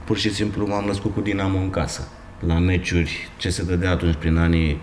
Pur 0.03 0.17
și 0.17 0.33
simplu 0.33 0.67
m-am 0.67 0.85
născut 0.85 1.13
cu 1.13 1.21
Dinamo 1.21 1.57
în 1.59 1.69
casă. 1.69 2.07
La 2.39 2.57
meciuri, 2.59 3.29
ce 3.37 3.49
se 3.49 3.63
dădea 3.63 3.91
atunci 3.91 4.15
prin 4.15 4.37
anii 4.37 4.81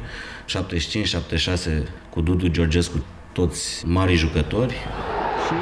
75-76 0.48 1.88
cu 2.10 2.20
Dudu 2.20 2.48
Georgescu, 2.48 3.04
toți 3.32 3.86
mari 3.86 4.14
jucători. 4.14 4.72
Și 5.46 5.56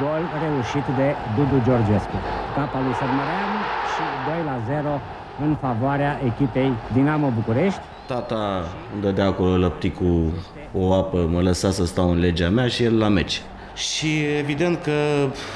gol 0.00 0.22
reușit 0.44 0.86
de 0.98 1.08
Dudu 1.36 1.62
Georgescu. 1.66 2.16
Capa 2.54 2.80
lui 2.84 2.94
Sărmăreanu 3.00 3.60
și 3.92 4.04
2 4.26 4.42
la 4.50 4.56
0 4.66 5.00
în 5.42 5.56
favoarea 5.60 6.20
echipei 6.24 6.72
Dinamo 6.92 7.32
București. 7.34 7.80
Tata 8.06 8.64
îmi 8.92 9.02
dădea 9.02 9.26
acolo 9.26 9.56
lăptic 9.56 9.94
cu 9.94 10.32
o 10.72 10.92
apă, 10.92 11.28
mă 11.32 11.40
lăsa 11.40 11.70
să 11.70 11.86
stau 11.86 12.10
în 12.10 12.18
legea 12.18 12.48
mea 12.48 12.66
și 12.66 12.82
el 12.82 12.98
la 12.98 13.08
meci. 13.08 13.42
Și 13.74 14.06
evident 14.38 14.82
că 14.82 14.92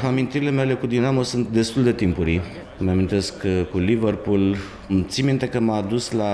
amintirile 0.07 0.51
mele 0.51 0.75
cu 0.75 0.87
Dinamo 0.87 1.23
sunt 1.23 1.49
destul 1.49 1.83
de 1.83 1.93
timpurii. 1.93 2.41
Mă 2.79 2.91
amintesc 2.91 3.35
cu 3.71 3.79
Liverpool. 3.79 4.57
Îmi 4.89 5.05
țin 5.09 5.25
minte 5.25 5.49
că 5.49 5.61
m-a 5.61 5.81
dus 5.81 6.13
la 6.13 6.33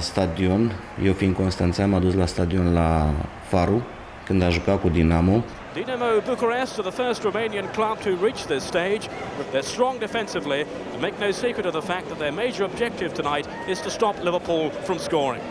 stadion, 0.00 0.72
eu 1.04 1.12
fiind 1.12 1.34
Constanța, 1.34 1.86
m-a 1.86 1.98
dus 1.98 2.14
la 2.14 2.26
stadion 2.26 2.72
la 2.72 3.10
Faru, 3.48 3.82
când 4.24 4.42
a 4.42 4.48
jucat 4.48 4.80
cu 4.80 4.88
Dinamo. 4.88 5.42
Dinamo 5.76 6.24
Bucharest 6.24 6.78
are 6.78 6.90
the 6.90 7.02
first 7.04 7.22
Romanian 7.22 7.70
club 7.74 8.00
to 8.00 8.16
reach 8.16 8.46
this 8.46 8.64
stage. 8.64 9.10
They're 9.52 9.62
strong 9.62 9.98
defensively 9.98 10.64
and 10.92 11.02
make 11.02 11.20
no 11.20 11.30
secret 11.32 11.66
of 11.66 11.72
the 11.74 11.82
fact 11.82 12.08
that 12.08 12.18
their 12.18 12.32
major 12.32 12.64
objective 12.64 13.12
tonight 13.12 13.46
is 13.68 13.80
to 13.80 13.90
stop 13.90 14.14
Liverpool 14.22 14.70
from 14.70 14.98
scoring. 14.98 15.42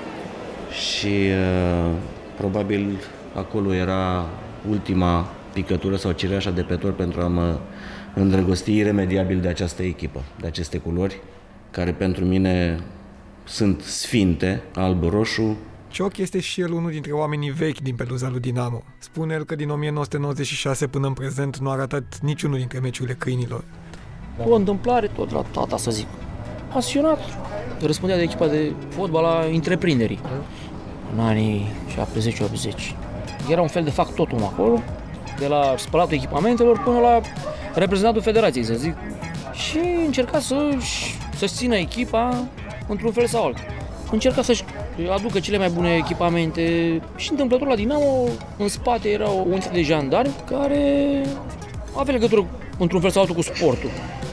Și 0.72 1.08
uh, 1.08 1.91
probabil 2.38 2.98
acolo 3.34 3.74
era 3.74 4.29
ultima 4.70 5.27
picătură 5.53 5.96
sau 5.96 6.12
cireașa 6.12 6.51
de 6.51 6.62
pe 6.62 6.75
tor 6.75 6.94
pentru 6.94 7.22
a 7.22 7.27
mă 7.27 7.60
îndrăgosti 8.13 8.75
iremediabil 8.75 9.39
de 9.39 9.48
această 9.48 9.84
echipă, 9.84 10.24
de 10.39 10.48
aceste 10.48 10.77
culori, 10.77 11.22
care 11.72 11.91
pentru 11.91 12.25
mine 12.25 12.79
sunt 13.44 13.82
sfinte, 13.82 14.62
alb-roșu. 14.75 15.58
Cioc 15.96 16.18
este 16.18 16.40
și 16.40 16.62
el 16.62 16.72
unul 16.72 16.92
dintre 16.92 17.12
oamenii 17.12 17.50
vechi 17.50 17.80
din 17.80 17.96
peluza 17.96 18.30
lui 18.30 18.40
Dinamo. 18.40 18.84
Spune 18.98 19.34
el 19.34 19.44
că 19.44 19.56
din 19.56 19.70
1996 19.70 20.88
până 20.88 21.08
în 21.08 21.14
prezent 21.14 21.58
nu 21.58 21.70
a 21.70 21.75
ratat 21.75 22.20
niciunul 22.22 22.58
dintre 22.58 22.80
meciurile 22.80 23.14
câinilor. 23.14 23.64
O 24.48 24.56
întâmplare, 24.56 25.08
tot 25.08 25.32
la 25.32 25.42
tata 25.42 25.78
să 25.78 25.92
zic. 25.92 26.08
Pasionat. 26.74 27.20
Răspundea 27.82 28.18
de 28.18 28.24
echipa 28.24 28.48
de 28.48 28.72
fotbal 28.90 29.25
a 29.25 29.46
întreprinderii. 29.46 30.20
În 31.14 31.20
anii 31.20 31.72
70-80. 33.48 33.50
Era 33.50 33.62
un 33.62 33.68
fel 33.68 33.84
de 33.84 33.90
fac 33.90 34.14
totul 34.14 34.44
acolo, 34.44 34.82
de 35.40 35.48
la 35.48 35.75
spălatul 35.78 36.14
echipamentelor 36.14 36.80
până 36.80 37.00
la 37.00 37.22
reprezentantul 37.74 38.22
federației, 38.22 38.64
să 38.64 38.74
zic. 38.74 38.96
Și 39.54 39.80
încerca 40.06 40.40
să 40.40 40.78
să 41.36 41.46
țină 41.46 41.75
echipa 41.75 42.48
într-un 42.88 43.12
fel 43.12 43.25
sau 43.25 43.46
altul. 43.46 43.64
Încerca 44.16 44.42
să-și 44.42 44.64
aducă 45.14 45.40
cele 45.40 45.58
mai 45.58 45.70
bune 45.70 45.96
echipamente 45.96 46.62
și 47.16 47.32
întâmplător 47.32 47.68
la 47.68 47.76
Dinamo, 47.76 48.28
în 48.58 48.68
spate 48.68 49.10
era 49.10 49.30
o 49.30 49.44
unitate 49.48 49.74
de 49.74 49.82
jandarmi 49.82 50.34
care 50.50 51.22
avea 51.98 52.14
legătură 52.14 52.46
într-un 52.78 53.02
fel 53.02 53.10
sau 53.10 53.22
altul 53.22 53.36
cu 53.36 53.42
sportul. 53.42 53.90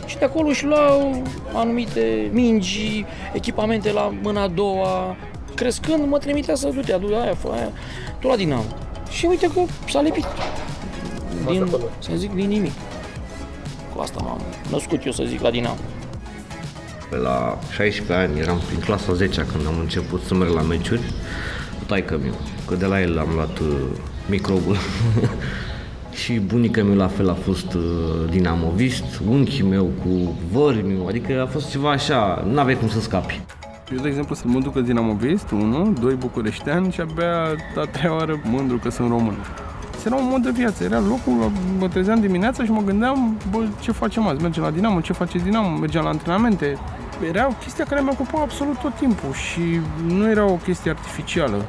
Și 0.07 0.19
de 0.19 0.25
acolo 0.25 0.53
și 0.53 0.65
luau 0.65 1.23
anumite 1.53 2.31
mingi, 2.33 3.05
echipamente 3.33 3.93
la 3.93 4.15
mâna 4.23 4.43
a 4.43 4.49
doua. 4.49 5.17
Crescând, 5.55 6.09
mă 6.09 6.19
trimitea 6.19 6.55
să 6.55 6.69
du-te, 6.69 6.93
adu 6.93 7.15
aia, 7.15 7.35
fă 7.35 7.49
aia, 7.53 7.69
tot 8.21 8.31
la 8.31 8.37
Dinamo. 8.37 8.65
Și 9.11 9.27
uite 9.27 9.51
că 9.55 9.61
s-a 9.89 10.01
lepit. 10.01 10.27
Din, 11.47 11.71
să 11.99 12.11
zic, 12.15 12.35
din 12.35 12.49
nimic. 12.49 12.73
Cu 13.95 14.01
asta 14.01 14.21
m-am 14.25 14.41
născut 14.71 15.05
eu, 15.05 15.13
să 15.13 15.25
zic, 15.25 15.41
la 15.41 15.51
Dinamo. 15.51 15.79
Pe 17.13 17.19
la 17.19 17.59
16 17.71 18.13
ani, 18.13 18.41
eram 18.41 18.61
prin 18.67 18.81
clasa 18.81 19.13
10 19.13 19.47
când 19.53 19.67
am 19.67 19.79
început 19.81 20.23
să 20.23 20.35
merg 20.35 20.53
la 20.53 20.61
meciuri 20.63 21.13
cu 21.79 21.85
taică 21.87 22.19
meu, 22.23 22.35
că 22.67 22.75
de 22.75 22.87
la 22.87 23.01
el 23.01 23.19
am 23.19 23.29
luat 23.35 23.59
uh, 23.59 23.67
microbul. 24.29 24.77
și 26.23 26.33
bunica 26.33 26.83
meu 26.83 26.95
la 26.95 27.07
fel 27.07 27.31
a 27.31 27.35
fost 27.35 27.75
uh, 27.75 27.83
dinamovist, 28.31 29.05
unchiul 29.29 29.69
meu 29.69 29.85
cu 29.85 30.37
vării 30.53 30.83
meu, 30.83 31.07
adică 31.07 31.43
a 31.43 31.47
fost 31.47 31.71
ceva 31.71 31.91
așa, 31.91 32.45
nu 32.51 32.61
aveai 32.61 32.79
cum 32.79 32.89
să 32.89 33.01
scapi. 33.01 33.41
Eu, 33.93 34.03
de 34.03 34.09
exemplu, 34.09 34.35
să 34.35 34.43
mă 34.47 34.61
duc 34.61 34.79
dinamovist, 34.79 35.51
unul, 35.51 35.93
doi 36.01 36.15
bucureșteani 36.15 36.93
și 36.93 37.01
abia 37.01 37.57
a 37.77 37.85
treia 37.91 38.15
oară 38.15 38.41
mândru 38.45 38.77
că 38.77 38.91
sunt 38.91 39.09
român. 39.09 39.37
Era 40.07 40.17
un 40.17 40.29
mod 40.31 40.43
de 40.43 40.51
viață, 40.51 40.85
era 40.85 41.01
locul, 41.01 41.53
mă 41.79 41.89
trezeam 41.89 42.21
dimineața 42.21 42.65
și 42.65 42.71
mă 42.71 42.83
gândeam, 42.83 43.37
bă, 43.51 43.59
ce 43.81 43.93
facem 43.93 44.27
azi? 44.27 44.43
Mergem 44.43 44.63
la 44.63 44.71
Dinamo, 44.71 45.01
ce 45.01 45.13
face 45.13 45.39
Dinamo? 45.39 45.77
Mergeam 45.79 46.05
la 46.05 46.11
antrenamente. 46.11 46.79
Era 47.23 47.47
o 47.49 47.53
chestie 47.61 47.85
care 47.85 48.01
mi-a 48.01 48.13
ocupat 48.13 48.41
absolut 48.41 48.79
tot 48.79 48.95
timpul 48.95 49.33
și 49.33 49.81
nu 50.07 50.31
era 50.31 50.45
o 50.45 50.55
chestie 50.55 50.91
artificială. 50.91 51.65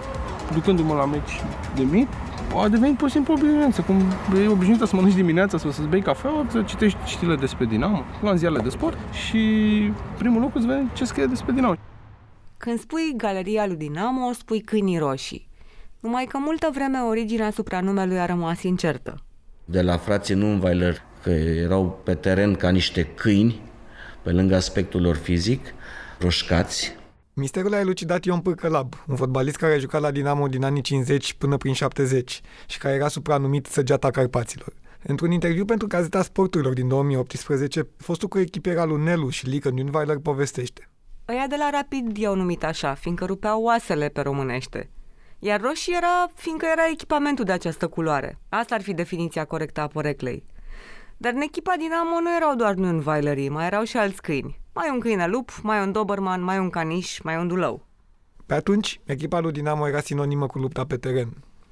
Ducându-mă 0.54 0.94
la 0.94 1.06
meci 1.06 1.42
de 1.76 1.84
mic, 1.84 2.08
a 2.56 2.68
devenit 2.68 2.98
pur 2.98 3.08
și 3.08 3.14
simplu 3.14 3.34
obișnuință. 3.34 3.82
Cum 3.82 4.02
e 4.44 4.48
obișnuită 4.48 4.86
să 4.86 4.96
mănânci 4.96 5.14
dimineața 5.14 5.58
sau 5.58 5.72
să-ți 5.72 5.88
bei 5.88 6.02
cafea, 6.02 6.46
să 6.50 6.62
citești 6.62 6.98
știrile 7.06 7.36
despre 7.36 7.66
Dinamo, 7.66 8.04
la 8.22 8.36
ziarele 8.36 8.62
de 8.62 8.70
sport 8.70 8.98
și 9.12 9.40
primul 10.18 10.42
lucru 10.42 10.58
îți 10.58 10.68
vede 10.68 10.88
ce 10.94 11.06
scrie 11.06 11.26
despre 11.26 11.52
Dinamo. 11.54 11.74
Când 12.58 12.80
spui 12.80 13.14
Galeria 13.18 13.66
lui 13.66 13.76
Dinamo, 13.76 14.32
spui 14.32 14.62
Câinii 14.62 14.98
Roșii. 14.98 15.50
Numai 16.00 16.26
că 16.26 16.38
multă 16.42 16.70
vreme 16.74 16.98
originea 16.98 17.52
supranumelui 17.52 18.20
a 18.20 18.26
rămas 18.26 18.64
incertă. 18.64 19.24
De 19.66 19.82
la 19.82 19.98
frații 19.98 20.36
Nunweiler, 20.36 21.02
că 21.24 21.30
erau 21.30 22.00
pe 22.04 22.14
teren 22.14 22.56
ca 22.56 22.70
niște 22.70 23.04
câini, 23.04 23.62
pe 24.24 24.32
lângă 24.32 24.56
aspectul 24.56 25.02
lor 25.02 25.16
fizic, 25.16 25.74
roșcați. 26.20 26.96
Misterul 27.34 27.74
a 27.74 27.80
elucidat 27.80 28.26
Ion 28.26 28.40
Pârcălab, 28.40 29.04
un 29.08 29.16
fotbalist 29.16 29.56
care 29.56 29.74
a 29.74 29.78
jucat 29.78 30.02
la 30.02 30.12
Dinamo 30.12 30.48
din 30.48 30.64
anii 30.64 30.82
50 30.82 31.34
până 31.34 31.58
prin 31.58 31.74
70 31.74 32.42
și 32.68 32.78
care 32.78 32.96
era 32.96 33.08
supranumit 33.08 33.66
Săgeata 33.66 34.10
Carpaților. 34.10 34.74
Într-un 35.04 35.32
interviu 35.32 35.66
pentru 35.66 35.88
Gazeta 35.88 36.22
Sporturilor 36.24 36.74
din 36.74 36.88
2018, 36.88 37.88
fostul 37.98 38.28
coechipier 38.28 38.78
al 38.78 38.88
lui 38.88 39.04
Nelu 39.04 39.30
și 39.30 39.46
Lică 39.46 39.70
Nunweiler 39.70 40.18
povestește. 40.18 40.90
Ăia 41.30 41.46
de 41.48 41.56
la 41.58 41.70
Rapid 41.70 42.18
i-au 42.18 42.36
numit 42.36 42.64
așa, 42.64 42.94
fiindcă 42.94 43.26
rupeau 43.26 43.64
oasele 43.64 44.10
pe 44.10 44.22
românește. 44.22 44.90
Iar 45.40 45.62
roșii 45.62 45.94
era 45.96 46.32
fiindcă 46.34 46.66
era 46.72 46.90
echipamentul 46.92 47.46
de 47.46 47.52
această 47.52 47.88
culoare. 47.88 48.40
Asta 48.50 48.76
ar 48.76 48.82
fi 48.82 48.94
definiția 48.94 49.46
corectă 49.46 49.82
a 49.82 49.88
poreclei. 49.88 50.44
Dar 51.18 51.34
în 51.34 51.42
echipa 51.42 51.74
Dinamo 51.78 52.20
nu 52.20 52.36
erau 52.36 52.56
doar 52.56 52.74
Nunweilerii, 52.74 53.50
mai 53.50 53.66
erau 53.66 53.84
și 53.84 53.98
alți 53.98 54.22
câini. 54.22 54.60
Mai 54.74 54.90
un 54.94 55.00
câine 55.00 55.28
lup, 55.28 55.52
mai 55.64 55.84
un 55.84 55.92
Doberman, 55.92 56.44
mai 56.44 56.60
un 56.60 56.70
caniș, 56.70 57.20
mai 57.20 57.38
un 57.38 57.48
dulău. 57.48 57.86
Pe 58.46 58.54
atunci, 58.54 59.00
echipa 59.06 59.40
lui 59.40 59.52
Dinamo 59.52 59.88
era 59.88 60.00
sinonimă 60.00 60.48
cu 60.48 60.60
lupta 60.60 60.86
pe 60.86 60.98
teren. 60.98 61.30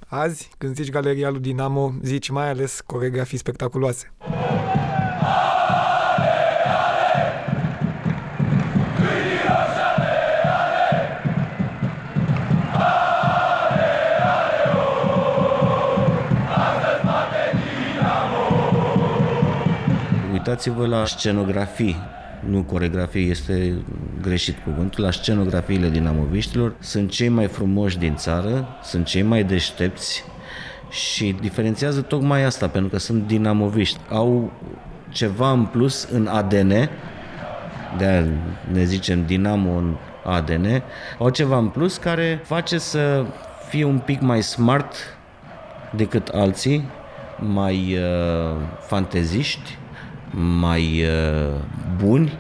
Azi, 0.08 0.50
când 0.58 0.76
zici 0.76 0.90
galeria 0.90 1.30
lui 1.30 1.40
Dinamo, 1.40 1.94
zici 2.02 2.30
mai 2.30 2.50
ales 2.50 2.82
coregrafii 2.86 3.38
spectaculoase. 3.38 4.14
Uitați-vă 20.52 20.88
la 20.88 21.06
scenografii. 21.06 21.96
Nu 22.46 22.64
coregrafie, 22.64 23.22
este 23.22 23.74
greșit 24.22 24.58
cuvântul, 24.64 25.04
la 25.04 25.12
scenografiile 25.12 25.90
dinamoviștilor, 25.90 26.74
sunt 26.80 27.10
cei 27.10 27.30
mai 27.30 27.48
frumoși 27.48 27.98
din 27.98 28.16
țară, 28.16 28.68
sunt 28.84 29.06
cei 29.06 29.22
mai 29.22 29.44
deștepți 29.44 30.24
și 30.90 31.36
diferențiază 31.42 32.02
tocmai 32.02 32.44
asta, 32.44 32.68
pentru 32.68 32.90
că 32.90 32.98
sunt 32.98 33.28
dinamoviști. 33.28 34.00
Au 34.10 34.52
ceva 35.10 35.52
în 35.52 35.66
plus 35.66 36.04
în 36.04 36.28
ADN, 36.28 36.90
de 37.98 38.30
ne 38.72 38.84
zicem 38.84 39.26
dinamo 39.26 39.78
în 39.78 39.96
ADN, 40.24 40.84
au 41.18 41.30
ceva 41.30 41.58
în 41.58 41.68
plus 41.68 41.98
care 41.98 42.42
face 42.44 42.78
să 42.78 43.26
fie 43.70 43.84
un 43.84 44.00
pic 44.00 44.22
mai 44.22 44.42
smart 44.42 44.96
decât 45.96 46.28
alții, 46.28 46.86
mai 47.40 47.98
uh, 47.98 48.56
fanteziști, 48.80 49.80
mai 50.32 51.04
uh, 51.04 51.54
buni. 51.98 52.38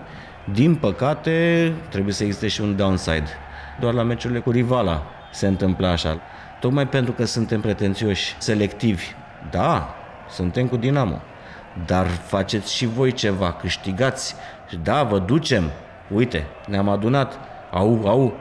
Din 0.53 0.75
păcate, 0.75 1.73
trebuie 1.89 2.13
să 2.13 2.23
existe 2.23 2.47
și 2.47 2.61
un 2.61 2.75
downside. 2.75 3.27
Doar 3.79 3.93
la 3.93 4.03
meciurile 4.03 4.39
cu 4.39 4.51
rivala 4.51 5.05
se 5.31 5.47
întâmplă 5.47 5.87
așa. 5.87 6.19
Tocmai 6.59 6.87
pentru 6.87 7.11
că 7.11 7.25
suntem 7.25 7.61
pretențioși, 7.61 8.35
selectivi. 8.37 9.03
Da, 9.51 9.95
suntem 10.29 10.67
cu 10.67 10.77
Dinamo. 10.77 11.21
Dar 11.85 12.07
faceți 12.07 12.75
și 12.75 12.85
voi 12.85 13.11
ceva, 13.11 13.53
câștigați. 13.53 14.35
Da, 14.83 15.03
vă 15.03 15.19
ducem. 15.19 15.63
Uite, 16.13 16.47
ne-am 16.67 16.89
adunat. 16.89 17.39
Au, 17.71 18.01
au. 18.05 18.33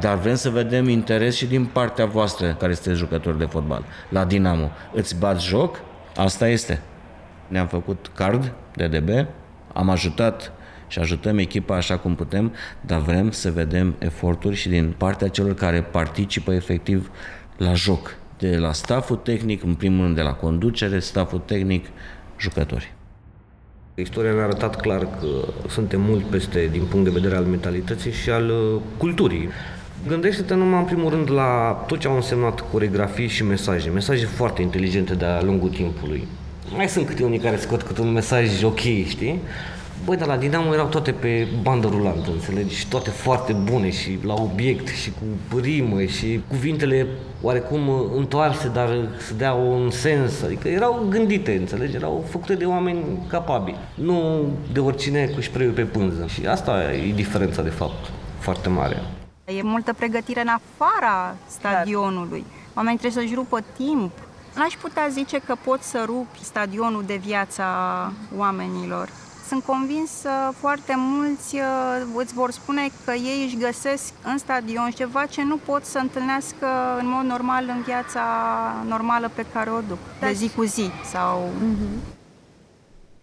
Dar 0.00 0.16
vrem 0.16 0.34
să 0.34 0.50
vedem 0.50 0.88
interes 0.88 1.36
și 1.36 1.46
din 1.46 1.64
partea 1.64 2.06
voastră, 2.06 2.54
care 2.58 2.72
este 2.72 2.92
jucători 2.92 3.38
de 3.38 3.44
fotbal, 3.44 3.84
la 4.08 4.24
Dinamo. 4.24 4.70
Îți 4.92 5.18
bați 5.18 5.46
joc? 5.46 5.80
Asta 6.16 6.48
este. 6.48 6.80
Ne-am 7.48 7.66
făcut 7.66 8.10
card 8.14 8.52
DDB, 8.76 9.08
am 9.72 9.90
ajutat 9.90 10.52
și 10.88 10.98
ajutăm 10.98 11.38
echipa 11.38 11.76
așa 11.76 11.98
cum 11.98 12.14
putem, 12.14 12.52
dar 12.80 13.00
vrem 13.00 13.30
să 13.30 13.50
vedem 13.50 13.94
eforturi 13.98 14.56
și 14.56 14.68
din 14.68 14.94
partea 14.96 15.28
celor 15.28 15.54
care 15.54 15.82
participă 15.82 16.52
efectiv 16.52 17.10
la 17.56 17.74
joc. 17.74 18.16
De 18.38 18.56
la 18.56 18.72
staful 18.72 19.16
tehnic, 19.16 19.62
în 19.64 19.74
primul 19.74 20.04
rând 20.04 20.16
de 20.16 20.22
la 20.22 20.32
conducere, 20.32 20.98
staful 20.98 21.38
tehnic, 21.38 21.86
jucători. 22.38 22.92
Istoria 23.94 24.32
ne-a 24.32 24.42
arătat 24.42 24.80
clar 24.80 25.00
că 25.00 25.26
suntem 25.68 26.00
mult 26.00 26.24
peste 26.24 26.68
din 26.72 26.84
punct 26.84 27.04
de 27.04 27.10
vedere 27.10 27.36
al 27.36 27.44
mentalității 27.44 28.12
și 28.12 28.30
al 28.30 28.50
uh, 28.50 28.80
culturii. 28.96 29.48
Gândește-te 30.06 30.54
numai 30.54 30.78
în 30.78 30.84
primul 30.84 31.10
rând 31.10 31.30
la 31.30 31.84
tot 31.86 31.98
ce 31.98 32.08
au 32.08 32.14
însemnat 32.14 32.70
coregrafii 32.70 33.28
și 33.28 33.44
mesaje, 33.44 33.90
mesaje 33.90 34.26
foarte 34.26 34.62
inteligente 34.62 35.14
de-a 35.14 35.42
lungul 35.42 35.68
timpului. 35.68 36.28
Mai 36.76 36.88
sunt 36.88 37.06
câte 37.06 37.24
unii 37.24 37.38
care 37.38 37.56
scot 37.56 37.82
câte 37.82 38.00
un 38.00 38.12
mesaj 38.12 38.62
ok, 38.62 38.80
știi? 39.08 39.40
Băi, 40.04 40.16
dar 40.16 40.26
la 40.26 40.36
Dinamo 40.36 40.72
erau 40.72 40.86
toate 40.86 41.12
pe 41.12 41.48
bandă 41.62 41.88
rulantă, 41.88 42.30
înțelegi? 42.30 42.74
Și 42.74 42.88
toate 42.88 43.10
foarte 43.10 43.52
bune 43.52 43.90
și 43.90 44.18
la 44.22 44.34
obiect 44.34 44.88
și 44.88 45.12
cu 45.50 45.58
rimă 45.58 46.02
și 46.02 46.40
cuvintele 46.48 47.06
oarecum 47.42 47.88
întoarse, 48.16 48.68
dar 48.68 49.08
să 49.26 49.34
dea 49.34 49.52
un 49.52 49.90
sens. 49.90 50.42
Adică 50.42 50.68
erau 50.68 51.06
gândite, 51.08 51.56
înțelegi? 51.56 51.94
Erau 51.96 52.24
făcute 52.28 52.54
de 52.54 52.64
oameni 52.64 53.04
capabili. 53.28 53.78
Nu 53.94 54.46
de 54.72 54.80
oricine 54.80 55.26
cu 55.26 55.40
șpreiul 55.40 55.72
pe 55.72 55.82
pânză. 55.82 56.26
Și 56.26 56.46
asta 56.46 56.92
e 57.08 57.12
diferența, 57.12 57.62
de 57.62 57.68
fapt, 57.68 58.10
foarte 58.38 58.68
mare. 58.68 58.96
E 59.44 59.62
multă 59.62 59.92
pregătire 59.92 60.40
în 60.40 60.48
afara 60.48 61.36
stadionului. 61.48 62.44
Oamenii 62.74 62.98
trebuie 62.98 63.22
să-și 63.22 63.34
rupă 63.34 63.58
timp. 63.76 64.12
N-aș 64.58 64.74
putea 64.74 65.08
zice 65.08 65.38
că 65.38 65.54
pot 65.64 65.82
să 65.82 66.02
rupi 66.06 66.44
stadionul 66.44 67.02
de 67.06 67.16
viața 67.16 67.66
oamenilor. 68.36 69.08
Sunt 69.48 69.62
convins 69.62 70.10
foarte 70.52 70.94
mulți 70.96 71.54
uh, 71.54 71.62
îți 72.16 72.34
vor 72.34 72.50
spune 72.50 72.88
că 73.04 73.12
ei 73.12 73.44
își 73.44 73.56
găsesc 73.56 74.12
în 74.24 74.38
stadion 74.38 74.90
ceva 74.90 75.26
ce 75.26 75.42
nu 75.42 75.56
pot 75.56 75.84
să 75.84 75.98
întâlnească 75.98 76.66
în 77.00 77.08
mod 77.08 77.24
normal 77.24 77.64
în 77.76 77.82
viața 77.82 78.22
normală 78.86 79.30
pe 79.34 79.46
care 79.52 79.70
o 79.70 79.80
duc, 79.80 79.98
de 80.20 80.32
zi 80.32 80.50
cu 80.56 80.62
zi 80.62 80.90
sau... 81.04 81.48
Mm-hmm. 81.48 82.16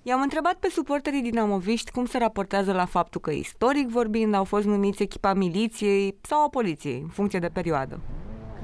I-am 0.04 0.22
întrebat 0.22 0.54
pe 0.54 0.70
suporterii 0.70 1.22
dinamoviști 1.22 1.92
cum 1.92 2.06
se 2.06 2.18
raportează 2.18 2.72
la 2.72 2.86
faptul 2.86 3.22
că, 3.22 3.32
istoric 3.32 3.88
vorbind, 3.88 4.34
au 4.34 4.44
fost 4.44 4.65
numiți 4.65 5.01
echipa 5.01 5.34
miliției 5.34 6.18
sau 6.22 6.44
a 6.44 6.50
poliției, 6.50 7.00
în 7.04 7.10
funcție 7.10 7.39
de 7.39 7.50
perioadă. 7.54 8.00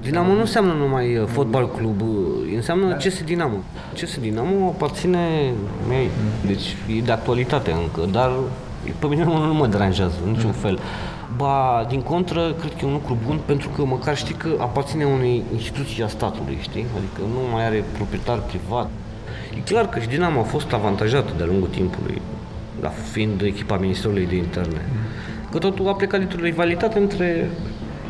Dinamo 0.02 0.32
nu 0.32 0.40
înseamnă 0.40 0.72
numai 0.72 1.16
uh, 1.16 1.26
fotbal 1.26 1.70
club, 1.70 2.00
uh, 2.00 2.54
înseamnă 2.54 2.96
CS 2.96 3.22
Dinamo. 3.24 3.56
CS 3.94 4.18
Dinamo 4.18 4.66
aparține 4.66 5.52
mei, 5.88 6.08
deci 6.46 6.76
e 6.96 7.00
de 7.00 7.12
actualitate 7.12 7.70
încă, 7.70 8.10
dar 8.10 8.30
pe 8.98 9.06
mine 9.06 9.24
nu, 9.24 9.44
nu 9.46 9.54
mă 9.54 9.66
deranjează 9.66 10.14
în 10.24 10.30
niciun 10.30 10.52
fel. 10.52 10.78
Ba, 11.36 11.86
din 11.88 12.00
contră, 12.00 12.52
cred 12.52 12.70
că 12.70 12.78
e 12.82 12.86
un 12.86 12.92
lucru 12.92 13.16
bun 13.26 13.40
pentru 13.44 13.68
că 13.68 13.84
măcar 13.84 14.16
știi 14.16 14.34
că 14.34 14.48
aparține 14.58 15.04
unei 15.04 15.42
instituții 15.52 16.02
a 16.02 16.08
statului, 16.08 16.58
știi? 16.60 16.86
Adică 16.96 17.20
nu 17.20 17.52
mai 17.52 17.66
are 17.66 17.84
proprietar 17.92 18.38
privat. 18.38 18.90
E 19.56 19.60
clar 19.60 19.88
că 19.88 19.98
și 19.98 20.08
Dinamo 20.08 20.40
a 20.40 20.42
fost 20.42 20.72
avantajată 20.72 21.32
de-a 21.36 21.46
lungul 21.46 21.68
timpului, 21.68 22.22
la 22.80 22.88
fiind 22.88 23.42
echipa 23.42 23.76
Ministerului 23.76 24.26
de 24.26 24.36
Interne. 24.36 24.86
Că 25.50 25.58
totul 25.58 25.88
a 25.88 25.94
plecat 25.94 26.18
dintr-o 26.18 26.44
rivalitate 26.44 26.98
între 26.98 27.50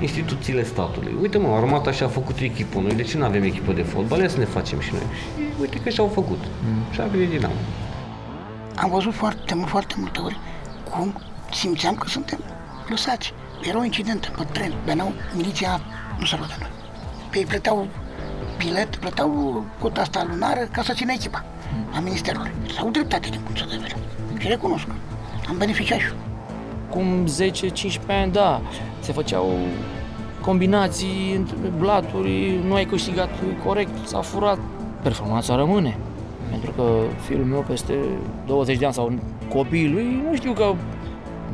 instituțiile 0.02 0.64
statului. 0.64 1.16
Uite 1.21 1.38
mă, 1.38 1.49
armata 1.49 1.90
și-a 1.90 2.09
făcut 2.09 2.40
o 2.40 2.44
echipă, 2.44 2.78
noi 2.80 2.94
de 2.94 3.02
ce 3.02 3.18
nu 3.18 3.25
avem 3.25 3.42
echipă 3.42 3.73
de 3.73 3.82
fotbal? 3.82 4.21
Ia 4.21 4.28
să 4.28 4.38
ne 4.38 4.44
facem 4.44 4.80
și 4.80 4.92
noi. 4.92 5.02
Și 5.37 5.61
uite 5.61 5.78
că 5.78 5.88
și-au 5.88 6.11
făcut. 6.14 6.38
Mm. 6.64 6.92
Și 6.92 7.00
a 7.00 7.04
venit 7.04 7.28
Dinamo. 7.28 7.54
Am 8.76 8.90
văzut 8.90 9.14
foarte, 9.14 9.64
foarte 9.66 9.94
multe 9.99 10.21
ori 10.21 10.38
cum 10.90 11.21
simțeam 11.52 11.94
că 11.94 12.09
suntem 12.09 12.38
lăsați. 12.88 13.35
Era 13.68 13.78
un 13.78 13.85
incident 13.85 14.32
pe 14.37 14.44
tren, 14.52 14.73
veneau 14.85 15.12
miliția, 15.37 15.80
nu 16.18 16.25
se 16.25 16.37
de 16.37 16.56
noi. 16.59 16.71
Pe 17.30 17.38
ei 17.38 17.44
plăteau 17.44 17.88
bilet, 18.59 18.97
plăteau 18.97 19.64
cota 19.78 20.00
asta 20.00 20.26
lunară 20.28 20.68
ca 20.73 20.82
să 20.82 20.92
țină 20.92 21.12
echipa 21.12 21.44
a 21.94 22.00
ministerului. 22.00 22.50
S-au 22.75 22.90
dreptate 22.90 23.28
din 23.28 23.40
punct 23.40 23.59
de 23.59 23.76
vedere. 23.76 23.97
Și 24.38 24.49
recunosc. 24.49 24.87
Am 25.49 25.56
beneficiat 25.59 25.99
și 25.99 26.06
eu. 26.06 26.32
Cum 26.93 27.25
10-15 27.27 28.23
ani, 28.23 28.33
da, 28.33 28.61
se 29.01 29.13
făceau 29.13 29.51
combinații 30.41 31.35
între 31.37 31.57
blaturi, 31.79 32.61
nu 32.67 32.75
ai 32.75 32.85
câștigat 32.85 33.29
corect, 33.65 34.07
s-a 34.07 34.21
furat. 34.21 34.59
Performanța 35.03 35.57
rămâne. 35.57 35.97
Pentru 36.51 36.71
că 36.71 36.83
fiul 37.27 37.45
meu 37.45 37.65
peste 37.69 37.95
20 38.47 38.79
de 38.79 38.85
ani 38.85 38.95
sau 38.95 39.13
copiii 39.49 39.89
lui, 39.89 40.23
nu 40.29 40.37
știu 40.37 40.53
că 40.53 40.75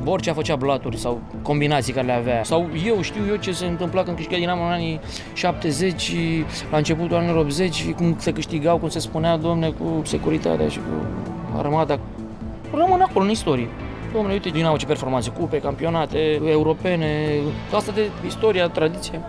Borcea 0.03 0.33
făcea 0.33 0.57
blaturi 0.57 0.97
sau 0.97 1.21
combinații 1.43 1.93
care 1.93 2.07
le 2.07 2.13
avea. 2.13 2.45
Sau 2.45 2.69
eu 2.87 3.01
știu 3.01 3.23
eu 3.29 3.37
ce 3.37 3.53
se 3.53 3.67
întâmpla 3.67 4.03
când 4.03 4.17
câștiga 4.17 4.39
Dinamo 4.39 4.63
în 4.63 4.71
anii 4.71 5.01
70, 5.33 6.13
la 6.71 6.77
începutul 6.77 7.17
anilor 7.17 7.37
80, 7.37 7.93
cum 7.97 8.15
se 8.19 8.33
câștigau, 8.33 8.79
cum 8.79 8.89
se 8.89 8.99
spunea, 8.99 9.37
domne, 9.37 9.69
cu 9.69 10.01
securitatea 10.05 10.69
și 10.69 10.79
cu 10.79 11.07
armata. 11.59 11.99
Rămân 12.73 13.01
acolo 13.01 13.25
în 13.25 13.31
istorie. 13.31 13.69
Domnule, 14.13 14.33
uite, 14.35 14.49
Dinamo 14.49 14.77
ce 14.77 14.87
performanțe, 14.87 15.31
cupe, 15.31 15.61
campionate, 15.61 16.41
europene, 16.45 17.41
asta 17.73 17.93
de 17.93 18.11
istoria, 18.27 18.69
tradiție. 18.69 19.21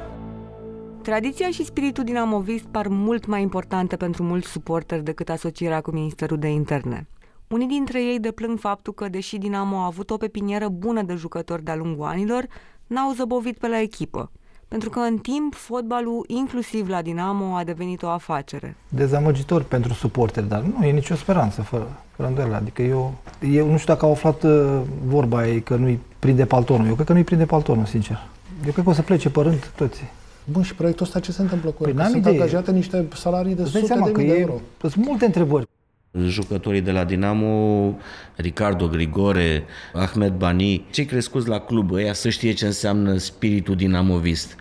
Tradiția 1.02 1.50
și 1.50 1.66
spiritul 1.66 2.04
dinamovist 2.04 2.66
par 2.66 2.88
mult 2.88 3.26
mai 3.26 3.42
importante 3.42 3.96
pentru 3.96 4.24
mulți 4.24 4.48
suporteri 4.50 5.04
decât 5.04 5.30
asocierea 5.30 5.82
cu 5.82 5.92
Ministerul 5.92 6.38
de 6.38 6.48
Interne. 6.48 7.08
Unii 7.48 7.68
dintre 7.68 8.04
ei 8.04 8.20
deplâng 8.20 8.60
faptul 8.60 8.94
că, 8.94 9.10
deși 9.10 9.38
Dinamo 9.38 9.78
a 9.78 9.86
avut 9.86 10.10
o 10.10 10.18
pepinieră 10.18 10.68
bună 10.68 11.02
de 11.02 11.14
jucători 11.16 11.64
de-a 11.64 11.76
lungul 11.76 12.06
anilor, 12.06 12.46
n-au 12.88 13.12
zăbovit 13.12 13.58
pe 13.58 13.68
la 13.68 13.80
echipă. 13.80 14.32
Pentru 14.70 14.90
că 14.90 15.00
în 15.00 15.18
timp, 15.18 15.54
fotbalul, 15.54 16.24
inclusiv 16.28 16.90
la 16.90 17.02
Dinamo, 17.02 17.56
a 17.56 17.64
devenit 17.64 18.04
o 18.04 18.08
afacere. 18.08 18.76
Dezamăgitor 18.90 19.64
pentru 19.64 19.94
suporteri, 19.94 20.48
dar 20.48 20.62
nu 20.62 20.86
e 20.86 20.92
nicio 20.92 21.16
speranță, 21.16 21.62
fără, 21.62 21.88
fără 22.16 22.28
îndoială. 22.28 22.56
Adică 22.56 22.82
eu, 22.82 23.14
eu 23.52 23.72
nu 23.72 23.78
știu 23.78 23.94
dacă 23.94 24.06
au 24.06 24.12
aflat 24.12 24.44
uh, 24.44 24.82
vorba 25.06 25.48
ei 25.48 25.62
că 25.62 25.76
nu-i 25.76 26.00
prinde 26.20 26.46
paltonul. 26.46 26.88
Eu 26.88 26.94
cred 26.94 27.06
că 27.06 27.14
nu-i 27.14 27.24
prinde 27.24 27.46
paltonul, 27.46 27.86
sincer. 27.86 28.28
Eu 28.66 28.72
cred 28.72 28.84
că 28.84 28.90
o 28.90 28.94
să 28.94 29.02
plece 29.02 29.30
pe 29.30 29.42
rând 29.42 29.72
toți. 29.76 30.04
Bun, 30.52 30.62
și 30.64 30.76
proiectul 30.76 31.06
ăsta 31.06 31.20
ce 31.20 31.32
se 31.32 31.42
întâmplă 31.42 31.70
cu 31.70 31.84
el? 31.88 31.94
Păi, 31.94 32.04
sunt 32.04 32.16
idee. 32.16 32.32
angajate 32.32 32.72
niște 32.72 33.06
salarii 33.14 33.56
de 33.56 33.64
sute 33.64 33.94
de 33.94 34.12
mii 34.16 34.28
de 34.28 34.40
euro. 34.40 34.54
Sunt 34.80 35.06
multe 35.06 35.26
întrebări. 35.26 35.68
Jucătorii 36.12 36.82
de 36.82 36.92
la 36.92 37.04
Dinamo, 37.04 37.98
Ricardo 38.36 38.88
Grigore, 38.88 39.64
Ahmed 39.94 40.34
Bani, 40.34 40.86
cei 40.92 41.06
crescuți 41.06 41.48
la 41.48 41.60
club, 41.60 41.92
ăia 41.92 42.14
să 42.14 42.30
știe 42.30 42.52
ce 42.52 42.66
înseamnă 42.66 43.18
spiritul 43.18 43.76
dinamovist 43.76 44.56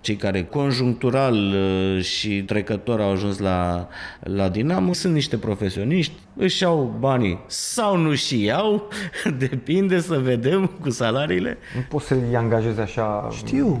cei 0.00 0.16
care 0.16 0.44
conjunctural 0.44 1.34
uh, 1.34 2.02
și 2.02 2.42
trecător 2.42 3.00
au 3.00 3.10
ajuns 3.10 3.38
la, 3.38 3.88
la 4.20 4.48
Dinamo 4.48 4.92
sunt 4.92 5.12
niște 5.12 5.36
profesioniști, 5.36 6.12
își 6.36 6.62
iau 6.62 6.96
banii 6.98 7.40
sau 7.46 7.96
nu 7.96 8.14
și 8.14 8.44
iau, 8.44 8.88
depinde 9.48 10.00
să 10.00 10.18
vedem 10.18 10.66
cu 10.80 10.90
salariile. 10.90 11.56
Nu 11.74 11.80
poți 11.88 12.06
să-i 12.06 12.36
angajezi 12.36 12.80
așa 12.80 13.28
Știu, 13.36 13.80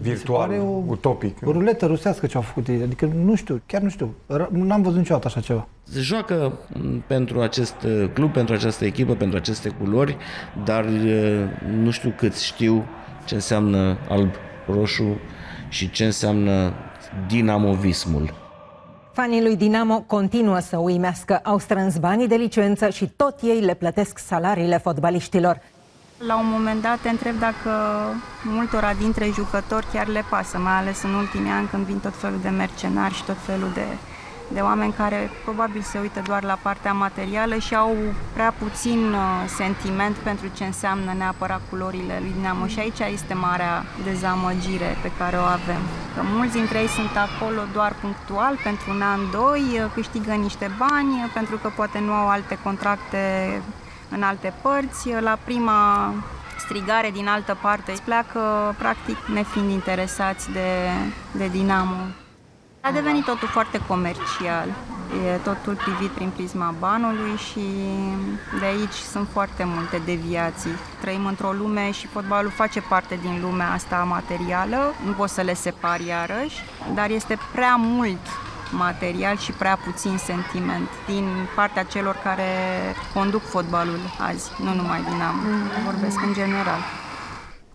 virtual, 0.00 0.50
o, 0.50 0.82
utopic. 0.86 1.36
O 1.44 1.52
ruletă 1.52 1.86
rusească 1.86 2.26
ce 2.26 2.36
au 2.36 2.42
făcut 2.42 2.68
ei, 2.68 2.82
adică 2.82 3.10
nu 3.24 3.34
știu, 3.34 3.62
chiar 3.66 3.80
nu 3.80 3.88
știu, 3.88 4.14
n-am 4.50 4.82
văzut 4.82 4.98
niciodată 4.98 5.26
așa 5.26 5.40
ceva. 5.40 5.68
Se 5.92 6.00
joacă 6.00 6.58
pentru 7.06 7.40
acest 7.40 7.74
uh, 7.82 8.10
club, 8.12 8.32
pentru 8.32 8.54
această 8.54 8.84
echipă, 8.84 9.14
pentru 9.14 9.36
aceste 9.36 9.68
culori, 9.68 10.16
dar 10.64 10.84
uh, 10.84 11.44
nu 11.70 11.90
știu 11.90 12.14
cât 12.16 12.36
știu 12.36 12.84
ce 13.24 13.34
înseamnă 13.34 13.98
alb, 14.08 14.30
roșu, 14.66 15.20
și 15.68 15.90
ce 15.90 16.04
înseamnă 16.04 16.72
dinamovismul. 17.26 18.34
Fanii 19.12 19.42
lui 19.42 19.56
Dinamo 19.56 20.00
continuă 20.00 20.58
să 20.58 20.76
uimească. 20.76 21.40
Au 21.42 21.58
strâns 21.58 21.98
banii 21.98 22.28
de 22.28 22.34
licență 22.34 22.88
și 22.88 23.12
tot 23.16 23.38
ei 23.42 23.60
le 23.60 23.74
plătesc 23.74 24.18
salariile 24.18 24.78
fotbaliștilor. 24.78 25.60
La 26.26 26.38
un 26.38 26.46
moment 26.48 26.82
dat 26.82 26.98
te 27.00 27.08
întreb 27.08 27.38
dacă 27.38 27.70
multora 28.44 28.92
dintre 29.00 29.30
jucători 29.34 29.86
chiar 29.92 30.06
le 30.06 30.24
pasă, 30.30 30.58
mai 30.58 30.72
ales 30.72 31.02
în 31.02 31.14
ultimii 31.14 31.50
ani 31.50 31.68
când 31.68 31.84
vin 31.84 31.98
tot 31.98 32.16
felul 32.16 32.38
de 32.42 32.48
mercenari 32.48 33.14
și 33.14 33.24
tot 33.24 33.36
felul 33.46 33.70
de 33.74 33.86
de 34.52 34.60
oameni 34.60 34.92
care 34.92 35.30
probabil 35.44 35.82
se 35.82 35.98
uită 35.98 36.22
doar 36.24 36.42
la 36.42 36.58
partea 36.62 36.92
materială 36.92 37.56
și 37.56 37.74
au 37.74 37.96
prea 38.32 38.54
puțin 38.58 39.12
uh, 39.12 39.20
sentiment 39.46 40.16
pentru 40.16 40.46
ce 40.56 40.64
înseamnă 40.64 41.12
neapărat 41.16 41.60
culorile 41.70 42.18
lui 42.20 42.32
Dinamo 42.36 42.66
și 42.66 42.78
aici 42.78 42.98
este 42.98 43.34
marea 43.34 43.84
dezamăgire 44.04 44.96
pe 45.02 45.10
care 45.18 45.36
o 45.36 45.42
avem. 45.42 45.82
Că 46.14 46.20
mulți 46.36 46.52
dintre 46.52 46.78
ei 46.78 46.88
sunt 46.88 47.10
acolo 47.16 47.60
doar 47.72 47.94
punctual 48.00 48.58
pentru 48.62 48.90
un 48.90 49.02
an, 49.02 49.20
doi, 49.30 49.62
uh, 49.72 49.90
câștigă 49.94 50.32
niște 50.32 50.70
bani 50.78 51.12
uh, 51.24 51.30
pentru 51.34 51.56
că 51.56 51.70
poate 51.76 51.98
nu 51.98 52.12
au 52.12 52.28
alte 52.28 52.58
contracte 52.62 53.22
în 54.10 54.22
alte 54.22 54.52
părți. 54.62 55.10
La 55.20 55.38
prima 55.44 56.12
strigare 56.58 57.10
din 57.10 57.28
altă 57.28 57.58
parte 57.60 57.92
pleacă 58.04 58.74
practic 58.78 59.16
nefiind 59.34 59.70
interesați 59.70 60.50
de, 60.50 60.68
de 61.32 61.48
Dinamo. 61.48 62.27
A 62.88 62.92
devenit 62.92 63.24
totul 63.24 63.48
foarte 63.48 63.80
comercial. 63.86 64.68
E 65.26 65.36
totul 65.36 65.74
privit 65.74 66.10
prin 66.10 66.30
prisma 66.30 66.74
banului 66.78 67.36
și 67.36 67.60
de 68.60 68.64
aici 68.64 68.94
sunt 69.12 69.28
foarte 69.32 69.64
multe 69.66 70.02
deviații. 70.04 70.70
Trăim 71.00 71.26
într-o 71.26 71.52
lume 71.52 71.90
și 71.90 72.06
fotbalul 72.06 72.50
face 72.50 72.80
parte 72.80 73.18
din 73.22 73.40
lumea 73.40 73.72
asta 73.72 73.96
materială, 73.96 74.94
nu 75.06 75.12
poți 75.12 75.34
să 75.34 75.40
le 75.40 75.54
separi 75.54 76.06
iarăși, 76.06 76.56
dar 76.94 77.10
este 77.10 77.38
prea 77.52 77.76
mult 77.76 78.26
material 78.70 79.36
și 79.36 79.52
prea 79.52 79.78
puțin 79.84 80.18
sentiment 80.18 80.88
din 81.06 81.24
partea 81.54 81.82
celor 81.82 82.16
care 82.24 82.50
conduc 83.14 83.42
fotbalul 83.42 84.00
azi, 84.18 84.50
nu 84.62 84.74
numai 84.74 85.02
din 85.02 85.20
am, 85.20 85.40
vorbesc 85.84 86.20
în 86.26 86.32
general. 86.32 86.80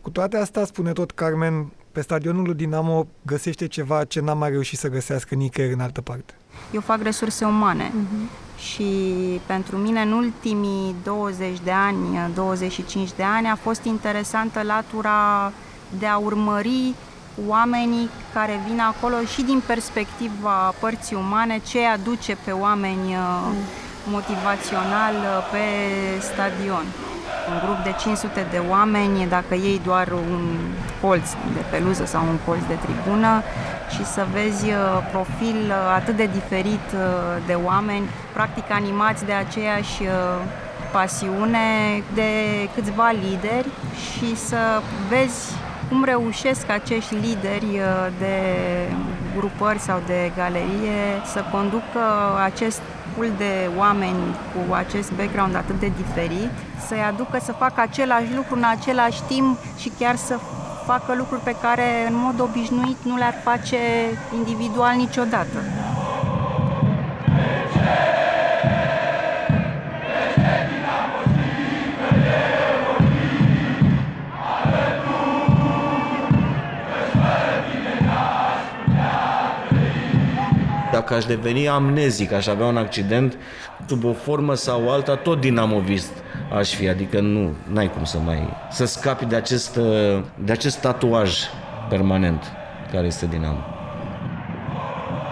Cu 0.01 0.09
toate 0.09 0.37
astea, 0.37 0.65
spune 0.65 0.91
tot 0.91 1.11
Carmen, 1.11 1.71
pe 1.93 2.01
stadionul 2.01 2.43
lui 2.43 2.53
Dinamo 2.53 3.07
găsește 3.25 3.67
ceva 3.67 4.03
ce 4.03 4.21
n-a 4.21 4.33
mai 4.33 4.49
reușit 4.49 4.79
să 4.79 4.87
găsească 4.87 5.35
nicăieri 5.35 5.73
în 5.73 5.79
altă 5.79 6.01
parte. 6.01 6.33
eu 6.71 6.81
fac 6.81 7.01
resurse 7.01 7.45
umane. 7.45 7.87
Uh-huh. 7.87 8.51
Și 8.57 8.83
pentru 9.45 9.77
mine 9.77 10.01
în 10.01 10.11
ultimii 10.11 10.95
20 11.03 11.59
de 11.63 11.71
ani, 11.71 12.31
25 12.33 13.09
de 13.15 13.23
ani 13.23 13.47
a 13.47 13.55
fost 13.55 13.83
interesantă 13.83 14.61
latura 14.61 15.51
de 15.99 16.05
a 16.05 16.17
urmări 16.17 16.93
oamenii 17.47 18.09
care 18.33 18.59
vin 18.67 18.79
acolo 18.79 19.15
și 19.33 19.41
din 19.41 19.61
perspectiva 19.65 20.73
părții 20.79 21.15
umane, 21.15 21.61
ce 21.67 21.85
aduce 21.85 22.37
pe 22.45 22.51
oameni 22.51 23.15
mm. 23.15 23.55
motivațional 24.11 25.13
pe 25.51 25.65
stadion 26.21 26.85
un 27.51 27.59
grup 27.63 27.83
de 27.83 27.95
500 27.99 28.45
de 28.51 28.61
oameni, 28.69 29.27
dacă 29.29 29.53
iei 29.53 29.81
doar 29.83 30.07
un 30.11 30.43
colț 31.01 31.29
de 31.53 31.63
peluză 31.69 32.05
sau 32.05 32.21
un 32.21 32.37
colț 32.45 32.63
de 32.67 32.77
tribună 32.85 33.41
și 33.89 34.05
să 34.05 34.25
vezi 34.33 34.65
uh, 34.65 34.75
profil 35.11 35.59
uh, 35.67 35.75
atât 35.95 36.15
de 36.15 36.29
diferit 36.33 36.85
uh, 36.93 36.99
de 37.45 37.53
oameni, 37.53 38.09
practic 38.33 38.71
animați 38.71 39.25
de 39.25 39.31
aceeași 39.31 40.01
pasiune, 40.91 42.03
de 42.13 42.31
câțiva 42.75 43.11
lideri 43.11 43.67
și 44.03 44.35
să 44.35 44.81
vezi 45.09 45.53
cum 45.89 46.03
reușesc 46.03 46.69
acești 46.69 47.13
lideri 47.13 47.81
de 48.19 48.35
grupări 49.37 49.79
sau 49.79 50.01
de 50.05 50.31
galerie 50.35 51.01
să 51.25 51.43
conducă 51.51 52.03
acest 52.43 52.81
pool 53.15 53.31
de 53.37 53.69
oameni 53.77 54.21
cu 54.53 54.73
acest 54.73 55.11
background 55.11 55.55
atât 55.55 55.79
de 55.79 55.91
diferit, 55.97 56.51
să-i 56.87 57.03
aducă 57.11 57.39
să 57.43 57.51
facă 57.51 57.81
același 57.81 58.35
lucru 58.35 58.55
în 58.55 58.65
același 58.77 59.21
timp 59.27 59.57
și 59.77 59.91
chiar 59.99 60.15
să 60.15 60.39
facă 60.85 61.15
lucruri 61.15 61.41
pe 61.41 61.55
care 61.61 62.07
în 62.07 62.15
mod 62.15 62.39
obișnuit 62.39 62.97
nu 63.03 63.15
le-ar 63.17 63.35
face 63.43 63.77
individual 64.35 64.95
niciodată. 64.95 65.57
Dacă 81.03 81.15
aș 81.15 81.25
deveni 81.25 81.67
amnezic, 81.67 82.31
aș 82.31 82.47
avea 82.47 82.65
un 82.65 82.77
accident, 82.77 83.37
sub 83.85 84.03
o 84.03 84.13
formă 84.13 84.53
sau 84.53 84.91
alta, 84.91 85.15
tot 85.15 85.39
dinamovist 85.39 86.11
aș 86.57 86.73
fi. 86.73 86.89
Adică 86.89 87.19
nu, 87.19 87.53
n-ai 87.71 87.91
cum 87.91 88.03
să 88.03 88.17
mai... 88.25 88.53
să 88.71 88.85
scapi 88.85 89.25
de 89.25 89.35
acest, 89.35 89.79
de 90.35 90.51
acest 90.51 90.77
tatuaj 90.79 91.37
permanent 91.89 92.43
care 92.91 93.05
este 93.05 93.25
Dinamo. 93.25 93.57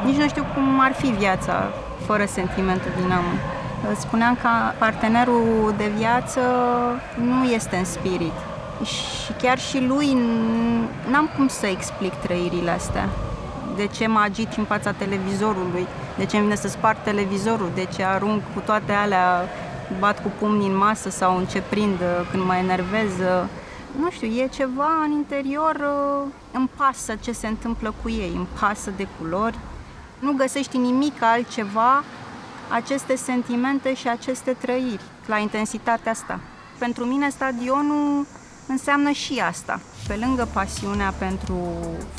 Nici 0.05 0.15
nu 0.15 0.27
știu 0.27 0.45
cum 0.53 0.79
ar 0.79 0.93
fi 0.93 1.07
viața 1.07 1.69
fără 2.05 2.25
sentimentul 2.25 2.91
Dinamo. 3.01 3.31
Spuneam 3.97 4.37
că 4.41 4.49
partenerul 4.77 5.73
de 5.77 5.91
viață 5.97 6.39
nu 7.21 7.43
este 7.43 7.75
în 7.75 7.85
spirit. 7.85 8.35
Și 8.83 9.33
chiar 9.41 9.59
și 9.59 9.85
lui 9.87 10.17
n-am 11.11 11.29
cum 11.35 11.47
să 11.47 11.65
explic 11.65 12.13
trăirile 12.13 12.71
astea 12.71 13.09
de 13.75 13.87
ce 13.87 14.07
mă 14.07 14.19
agit 14.19 14.53
în 14.53 14.63
fața 14.63 14.91
televizorului, 14.91 15.87
de 16.17 16.25
ce 16.25 16.35
îmi 16.35 16.45
vine 16.45 16.57
să 16.57 16.67
sparg 16.67 16.97
televizorul, 17.03 17.69
de 17.75 17.87
ce 17.95 18.03
arunc 18.03 18.41
cu 18.53 18.59
toate 18.59 18.91
alea, 18.91 19.49
bat 19.99 20.21
cu 20.21 20.31
pumnii 20.39 20.67
în 20.67 20.77
masă 20.77 21.09
sau 21.09 21.37
în 21.37 21.45
ce 21.45 21.63
prind 21.69 21.99
uh, 21.99 22.27
când 22.31 22.43
mă 22.43 22.55
enervez. 22.55 23.09
Uh. 23.19 23.43
Nu 23.99 24.09
știu, 24.09 24.27
e 24.27 24.47
ceva 24.47 24.89
în 25.05 25.11
interior, 25.11 25.75
uh, 25.75 26.27
îmi 26.51 26.69
pasă 26.77 27.15
ce 27.19 27.31
se 27.31 27.47
întâmplă 27.47 27.93
cu 28.01 28.09
ei, 28.09 28.31
îmi 28.35 28.47
pasă 28.59 28.91
de 28.95 29.07
culori. 29.19 29.57
Nu 30.19 30.31
găsești 30.31 30.77
nimic 30.77 31.21
altceva 31.21 32.03
aceste 32.69 33.15
sentimente 33.15 33.93
și 33.93 34.07
aceste 34.07 34.51
trăiri 34.51 35.01
la 35.25 35.37
intensitatea 35.37 36.11
asta. 36.11 36.39
Pentru 36.77 37.05
mine 37.05 37.29
stadionul 37.29 38.25
înseamnă 38.67 39.11
și 39.11 39.41
asta. 39.47 39.79
Pe 40.07 40.15
lângă 40.15 40.47
pasiunea 40.53 41.13
pentru 41.17 41.59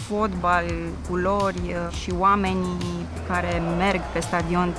fotbal, 0.09 0.65
culori 1.09 1.77
și 2.03 2.13
oamenii 2.19 3.07
care 3.29 3.63
merg 3.77 4.01
pe 4.13 4.21
stadion, 4.21 4.75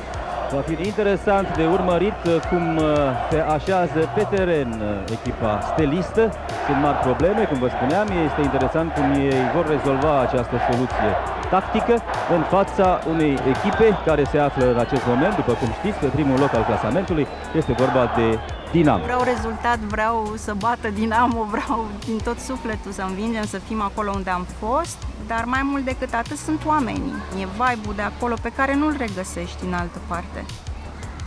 Va 0.53 0.61
fi 0.61 0.75
interesant 0.91 1.47
de 1.55 1.65
urmărit 1.65 2.19
cum 2.49 2.75
uh, 2.75 2.85
se 3.29 3.39
așează 3.57 3.99
pe 4.15 4.23
teren 4.35 4.69
uh, 4.71 5.11
echipa 5.17 5.51
stelistă. 5.71 6.23
Sunt 6.65 6.79
mari 6.81 6.97
probleme, 7.07 7.41
cum 7.43 7.59
vă 7.59 7.69
spuneam, 7.75 8.07
este 8.27 8.41
interesant 8.41 8.93
cum 8.93 9.07
ei 9.11 9.43
vor 9.55 9.65
rezolva 9.75 10.13
această 10.19 10.55
soluție 10.69 11.09
tactică 11.49 11.95
în 12.35 12.41
fața 12.55 12.99
unei 13.13 13.33
echipe 13.53 13.87
care 14.05 14.23
se 14.31 14.37
află 14.37 14.65
în 14.73 14.79
acest 14.85 15.05
moment, 15.11 15.35
după 15.35 15.53
cum 15.53 15.69
știți, 15.79 15.97
pe 15.97 16.05
primul 16.05 16.39
loc 16.39 16.53
al 16.53 16.63
clasamentului. 16.63 17.27
Este 17.59 17.73
vorba 17.73 18.03
de 18.15 18.39
Dinamo. 18.71 19.03
Vreau 19.03 19.23
rezultat, 19.33 19.77
vreau 19.77 20.33
să 20.35 20.53
bată 20.57 20.87
Dinamo, 20.99 21.43
vreau 21.55 21.85
din 22.05 22.17
tot 22.23 22.39
sufletul 22.39 22.91
să 22.91 23.03
învingem, 23.07 23.45
să 23.45 23.57
fim 23.57 23.81
acolo 23.81 24.11
unde 24.15 24.29
am 24.29 24.45
fost, 24.59 24.97
dar 25.27 25.43
mai 25.45 25.61
mult 25.63 25.83
decât 25.83 26.13
atât 26.13 26.37
sunt 26.37 26.65
oamenii. 26.65 27.13
E 27.39 27.45
vibe 27.45 27.93
de 27.95 28.01
acolo 28.01 28.35
pe 28.41 28.51
care 28.55 28.75
nu-l 28.75 28.95
regăsești 28.97 29.65
în 29.65 29.73
altă 29.73 29.99
parte. 30.07 30.45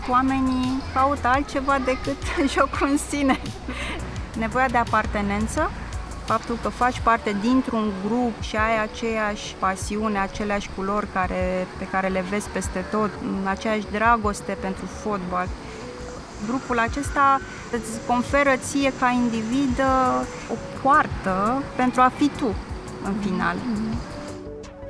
Oamenii 0.09 0.83
caută 0.95 1.29
altceva 1.29 1.79
decât 1.85 2.17
jocul 2.55 2.89
în 2.91 2.99
sine. 3.09 3.41
Nevoia 4.39 4.69
de 4.69 4.77
apartenență, 4.77 5.71
faptul 6.25 6.59
că 6.63 6.69
faci 6.69 7.01
parte 7.01 7.37
dintr-un 7.41 7.93
grup 8.07 8.41
și 8.41 8.57
ai 8.57 8.83
aceeași 8.83 9.55
pasiune, 9.59 10.19
aceleași 10.19 10.71
culori 10.77 11.07
care, 11.13 11.67
pe 11.79 11.87
care 11.91 12.09
le 12.09 12.25
vezi 12.31 12.49
peste 12.49 12.85
tot, 12.91 13.11
aceeași 13.45 13.87
dragoste 13.93 14.57
pentru 14.61 14.87
fotbal, 14.87 15.49
grupul 16.47 16.79
acesta 16.79 17.41
îți 17.73 18.07
conferă 18.07 18.57
ție 18.57 18.93
ca 18.99 19.11
individ 19.11 19.81
o 20.51 20.55
poartă 20.83 21.63
pentru 21.77 22.01
a 22.01 22.13
fi 22.17 22.29
tu 22.29 22.55
în 23.07 23.15
final. 23.21 23.57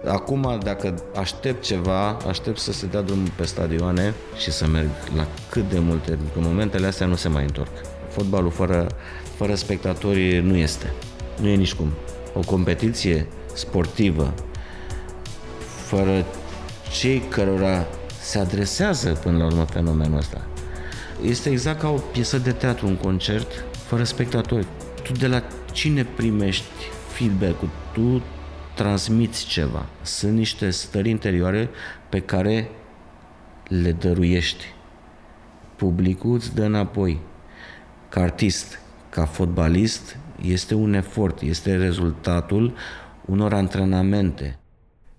Acum, 0.07 0.61
dacă 0.63 0.95
aștept 1.19 1.65
ceva, 1.65 2.17
aștept 2.29 2.59
să 2.59 2.73
se 2.73 2.87
dea 2.87 3.01
drumul 3.01 3.31
pe 3.37 3.45
stadioane 3.45 4.15
și 4.37 4.53
să 4.53 4.67
merg 4.67 4.91
la 5.17 5.27
cât 5.51 5.69
de 5.69 5.79
multe, 5.79 6.11
pentru 6.11 6.29
că 6.35 6.41
momentele 6.41 6.87
astea 6.87 7.07
nu 7.07 7.15
se 7.15 7.29
mai 7.29 7.43
întorc. 7.43 7.71
Fotbalul 8.11 8.51
fără, 8.51 8.87
fără 9.37 9.55
spectatori 9.55 10.41
nu 10.41 10.57
este. 10.57 10.93
Nu 11.41 11.49
e 11.49 11.55
nici 11.55 11.75
cum. 11.75 11.93
O 12.35 12.41
competiție 12.41 13.27
sportivă 13.55 14.35
fără 15.87 16.25
cei 16.99 17.23
cărora 17.29 17.87
se 18.21 18.39
adresează 18.39 19.11
până 19.11 19.39
la 19.39 19.45
urmă 19.45 19.65
fenomenul 19.65 20.19
ăsta, 20.19 20.47
este 21.23 21.51
exact 21.51 21.81
ca 21.81 21.89
o 21.89 21.99
piesă 22.13 22.39
de 22.39 22.53
teatru, 22.53 22.87
un 22.87 22.97
concert 22.97 23.65
fără 23.87 24.05
spectatori. 24.05 24.67
Tu 25.03 25.13
de 25.13 25.27
la 25.27 25.43
cine 25.73 26.05
primești 26.05 26.65
feedback-ul? 27.09 27.69
Tu 27.97 28.23
transmiți 28.75 29.47
ceva. 29.47 29.87
Sunt 30.03 30.37
niște 30.37 30.71
stări 30.71 31.09
interioare 31.09 31.69
pe 32.09 32.21
care 32.21 32.69
le 33.69 33.93
dăruiești. 33.93 34.65
Publicul 35.77 36.35
îți 36.35 36.55
dă 36.55 36.65
înapoi. 36.65 37.21
Ca 38.09 38.21
artist, 38.21 38.79
ca 39.11 39.25
fotbalist, 39.25 40.19
este 40.43 40.75
un 40.75 40.93
efort, 40.93 41.41
este 41.41 41.77
rezultatul 41.77 42.75
unor 43.25 43.53
antrenamente. 43.53 44.59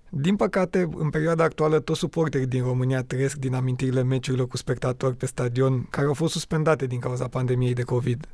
Din 0.08 0.36
păcate, 0.36 0.88
în 0.96 1.10
perioada 1.10 1.44
actuală, 1.44 1.80
toți 1.80 1.98
suporterii 1.98 2.46
din 2.46 2.62
România 2.62 3.02
trăiesc 3.02 3.36
din 3.36 3.54
amintirile 3.54 4.02
meciurilor 4.02 4.46
cu 4.46 4.56
spectatori 4.56 5.16
pe 5.16 5.26
stadion 5.26 5.86
care 5.90 6.06
au 6.06 6.14
fost 6.14 6.32
suspendate 6.32 6.86
din 6.86 6.98
cauza 6.98 7.28
pandemiei 7.28 7.74
de 7.74 7.82
COVID. 7.82 8.28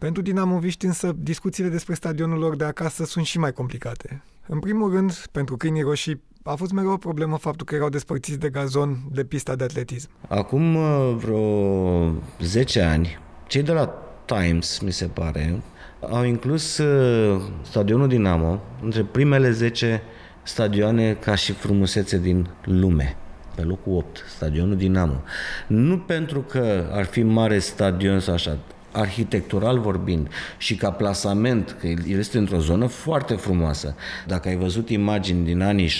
Pentru 0.00 0.22
dinamoviști 0.22 0.86
însă, 0.86 1.12
discuțiile 1.18 1.68
despre 1.68 1.94
stadionul 1.94 2.38
lor 2.38 2.56
de 2.56 2.64
acasă 2.64 3.04
sunt 3.04 3.24
și 3.24 3.38
mai 3.38 3.52
complicate. 3.52 4.22
În 4.46 4.58
primul 4.58 4.92
rând, 4.92 5.12
pentru 5.32 5.56
câinii 5.56 5.82
roșii, 5.82 6.22
a 6.42 6.54
fost 6.54 6.72
mereu 6.72 6.90
o 6.90 6.96
problemă 6.96 7.36
faptul 7.36 7.66
că 7.66 7.74
erau 7.74 7.88
despărțiți 7.88 8.38
de 8.38 8.48
gazon 8.48 8.98
de 9.12 9.24
pista 9.24 9.54
de 9.54 9.64
atletism. 9.64 10.08
Acum 10.28 10.74
uh, 10.74 11.14
vreo 11.16 12.14
10 12.40 12.80
ani, 12.80 13.18
cei 13.46 13.62
de 13.62 13.72
la 13.72 13.86
Times, 14.24 14.78
mi 14.78 14.92
se 14.92 15.06
pare, 15.06 15.62
au 16.00 16.24
inclus 16.24 16.78
uh, 16.78 17.42
stadionul 17.62 18.08
Dinamo 18.08 18.62
între 18.82 19.02
primele 19.02 19.50
10 19.50 20.02
stadioane 20.42 21.14
ca 21.14 21.34
și 21.34 21.52
frumusețe 21.52 22.18
din 22.18 22.48
lume 22.64 23.16
pe 23.54 23.62
locul 23.62 23.96
8, 23.96 24.24
stadionul 24.28 24.76
Dinamo. 24.76 25.22
Nu 25.66 25.98
pentru 25.98 26.40
că 26.40 26.90
ar 26.92 27.04
fi 27.04 27.22
mare 27.22 27.58
stadion 27.58 28.20
sau 28.20 28.34
așa, 28.34 28.58
arhitectural 28.92 29.78
vorbind 29.78 30.28
și 30.58 30.74
ca 30.74 30.90
plasament, 30.90 31.76
că 31.80 31.86
el 31.86 32.18
este 32.18 32.38
într-o 32.38 32.58
zonă 32.58 32.86
foarte 32.86 33.34
frumoasă. 33.34 33.94
Dacă 34.26 34.48
ai 34.48 34.56
văzut 34.56 34.88
imagini 34.88 35.44
din 35.44 35.60
anii 35.60 35.88
60-70 35.88 35.90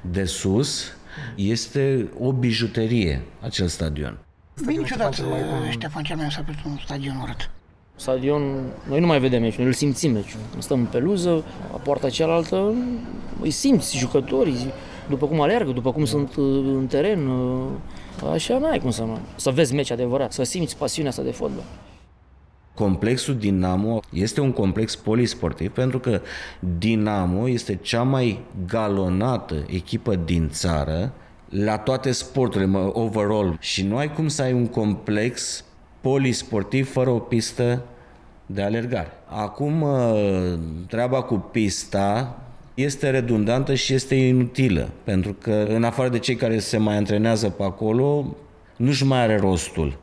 de 0.00 0.24
sus, 0.24 0.92
este 1.34 2.08
o 2.18 2.32
bijuterie 2.32 3.22
acel 3.40 3.66
stadion. 3.66 4.18
Bine, 4.66 4.80
niciodată 4.80 5.24
Ștefan 5.70 6.02
cel 6.02 6.16
mai 6.16 6.30
s-a 6.30 6.44
un 6.66 6.78
stadion 6.84 7.16
urât 7.22 7.50
stadion, 8.00 8.42
noi 8.88 9.00
nu 9.00 9.06
mai 9.06 9.20
vedem 9.20 9.40
meciul, 9.40 9.58
noi 9.58 9.66
îl 9.66 9.72
simțim 9.72 10.12
meciul. 10.12 10.40
Stăm 10.58 10.78
în 10.78 10.84
peluză, 10.84 11.44
la 11.72 11.78
poarta 11.78 12.10
cealaltă, 12.10 12.74
îi 13.40 13.50
simți 13.50 13.98
jucătorii, 13.98 14.72
după 15.08 15.26
cum 15.26 15.40
alergă, 15.40 15.70
după 15.70 15.92
cum 15.92 16.04
sunt 16.04 16.36
uh, 16.36 16.44
în 16.64 16.86
teren, 16.86 17.26
uh, 17.26 17.66
așa 18.32 18.58
n-ai 18.58 18.78
cum 18.78 18.90
să, 18.90 19.04
să 19.36 19.50
vezi 19.50 19.74
meci 19.74 19.90
adevărat, 19.90 20.32
să 20.32 20.42
simți 20.42 20.76
pasiunea 20.76 21.10
asta 21.10 21.22
de 21.22 21.30
fotbal. 21.30 21.64
Complexul 22.74 23.36
Dinamo 23.36 24.00
este 24.12 24.40
un 24.40 24.52
complex 24.52 24.96
polisportiv 24.96 25.70
pentru 25.70 25.98
că 25.98 26.20
Dinamo 26.78 27.48
este 27.48 27.74
cea 27.74 28.02
mai 28.02 28.40
galonată 28.66 29.64
echipă 29.66 30.14
din 30.14 30.48
țară 30.48 31.12
la 31.48 31.78
toate 31.78 32.10
sporturile, 32.10 32.90
overall. 32.92 33.56
Și 33.60 33.82
nu 33.82 33.96
ai 33.96 34.12
cum 34.12 34.28
să 34.28 34.42
ai 34.42 34.52
un 34.52 34.66
complex 34.66 35.64
polisportiv 36.00 36.90
fără 36.92 37.10
o 37.10 37.18
pistă 37.18 37.82
de 38.46 38.62
alergare. 38.62 39.10
Acum, 39.26 39.84
treaba 40.88 41.22
cu 41.22 41.34
pista 41.34 42.38
este 42.74 43.10
redundantă 43.10 43.74
și 43.74 43.94
este 43.94 44.14
inutilă, 44.14 44.90
pentru 45.04 45.32
că 45.32 45.66
în 45.68 45.84
afară 45.84 46.08
de 46.08 46.18
cei 46.18 46.36
care 46.36 46.58
se 46.58 46.76
mai 46.76 46.96
antrenează 46.96 47.48
pe 47.48 47.62
acolo, 47.62 48.36
nu-și 48.76 49.04
mai 49.04 49.22
are 49.22 49.38
rostul. 49.38 49.98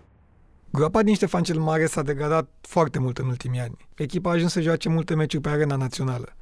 Groapa 0.72 1.04
din 1.04 1.14
Ștefan 1.14 1.44
cel 1.44 1.60
Mare 1.60 1.86
s-a 1.86 2.02
degradat 2.02 2.50
foarte 2.62 3.00
mult 3.00 3.18
în 3.18 3.28
ultimii 3.28 3.60
ani. 3.60 3.78
Echipa 3.96 4.30
a 4.30 4.34
ajuns 4.34 4.52
să 4.52 4.62
joace 4.62 4.90
multe 4.90 5.16
meciuri 5.16 5.44
pe 5.44 5.50
arena 5.50 5.76
națională. 5.76 6.36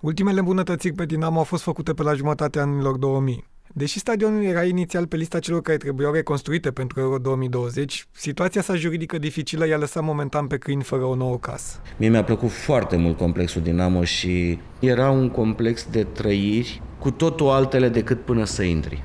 Ultimele 0.00 0.38
îmbunătățiri 0.38 0.94
pe 0.94 1.06
Dinamo 1.06 1.38
au 1.38 1.44
fost 1.44 1.62
făcute 1.62 1.94
pe 1.94 2.02
la 2.02 2.14
jumătatea 2.14 2.62
anilor 2.62 2.96
2000. 2.96 3.48
Deși 3.72 3.98
stadionul 3.98 4.42
era 4.44 4.64
inițial 4.64 5.06
pe 5.06 5.16
lista 5.16 5.38
celor 5.38 5.62
care 5.62 5.76
trebuiau 5.76 6.12
reconstruite 6.12 6.70
pentru 6.70 7.00
Euro 7.00 7.18
2020, 7.18 8.06
situația 8.12 8.62
sa 8.62 8.74
juridică 8.74 9.18
dificilă 9.18 9.66
i-a 9.66 9.76
lăsat 9.76 10.02
momentan 10.02 10.46
pe 10.46 10.56
câini 10.56 10.82
fără 10.82 11.04
o 11.04 11.14
nouă 11.14 11.38
casă. 11.38 11.80
Mie 11.96 12.08
mi-a 12.08 12.24
plăcut 12.24 12.50
foarte 12.50 12.96
mult 12.96 13.16
complexul 13.16 13.62
Dinamo 13.62 14.04
și 14.04 14.58
era 14.78 15.10
un 15.10 15.28
complex 15.28 15.86
de 15.90 16.02
trăiri 16.02 16.82
cu 16.98 17.10
totul 17.10 17.48
altele 17.48 17.88
decât 17.88 18.24
până 18.24 18.44
să 18.44 18.62
intri. 18.62 19.02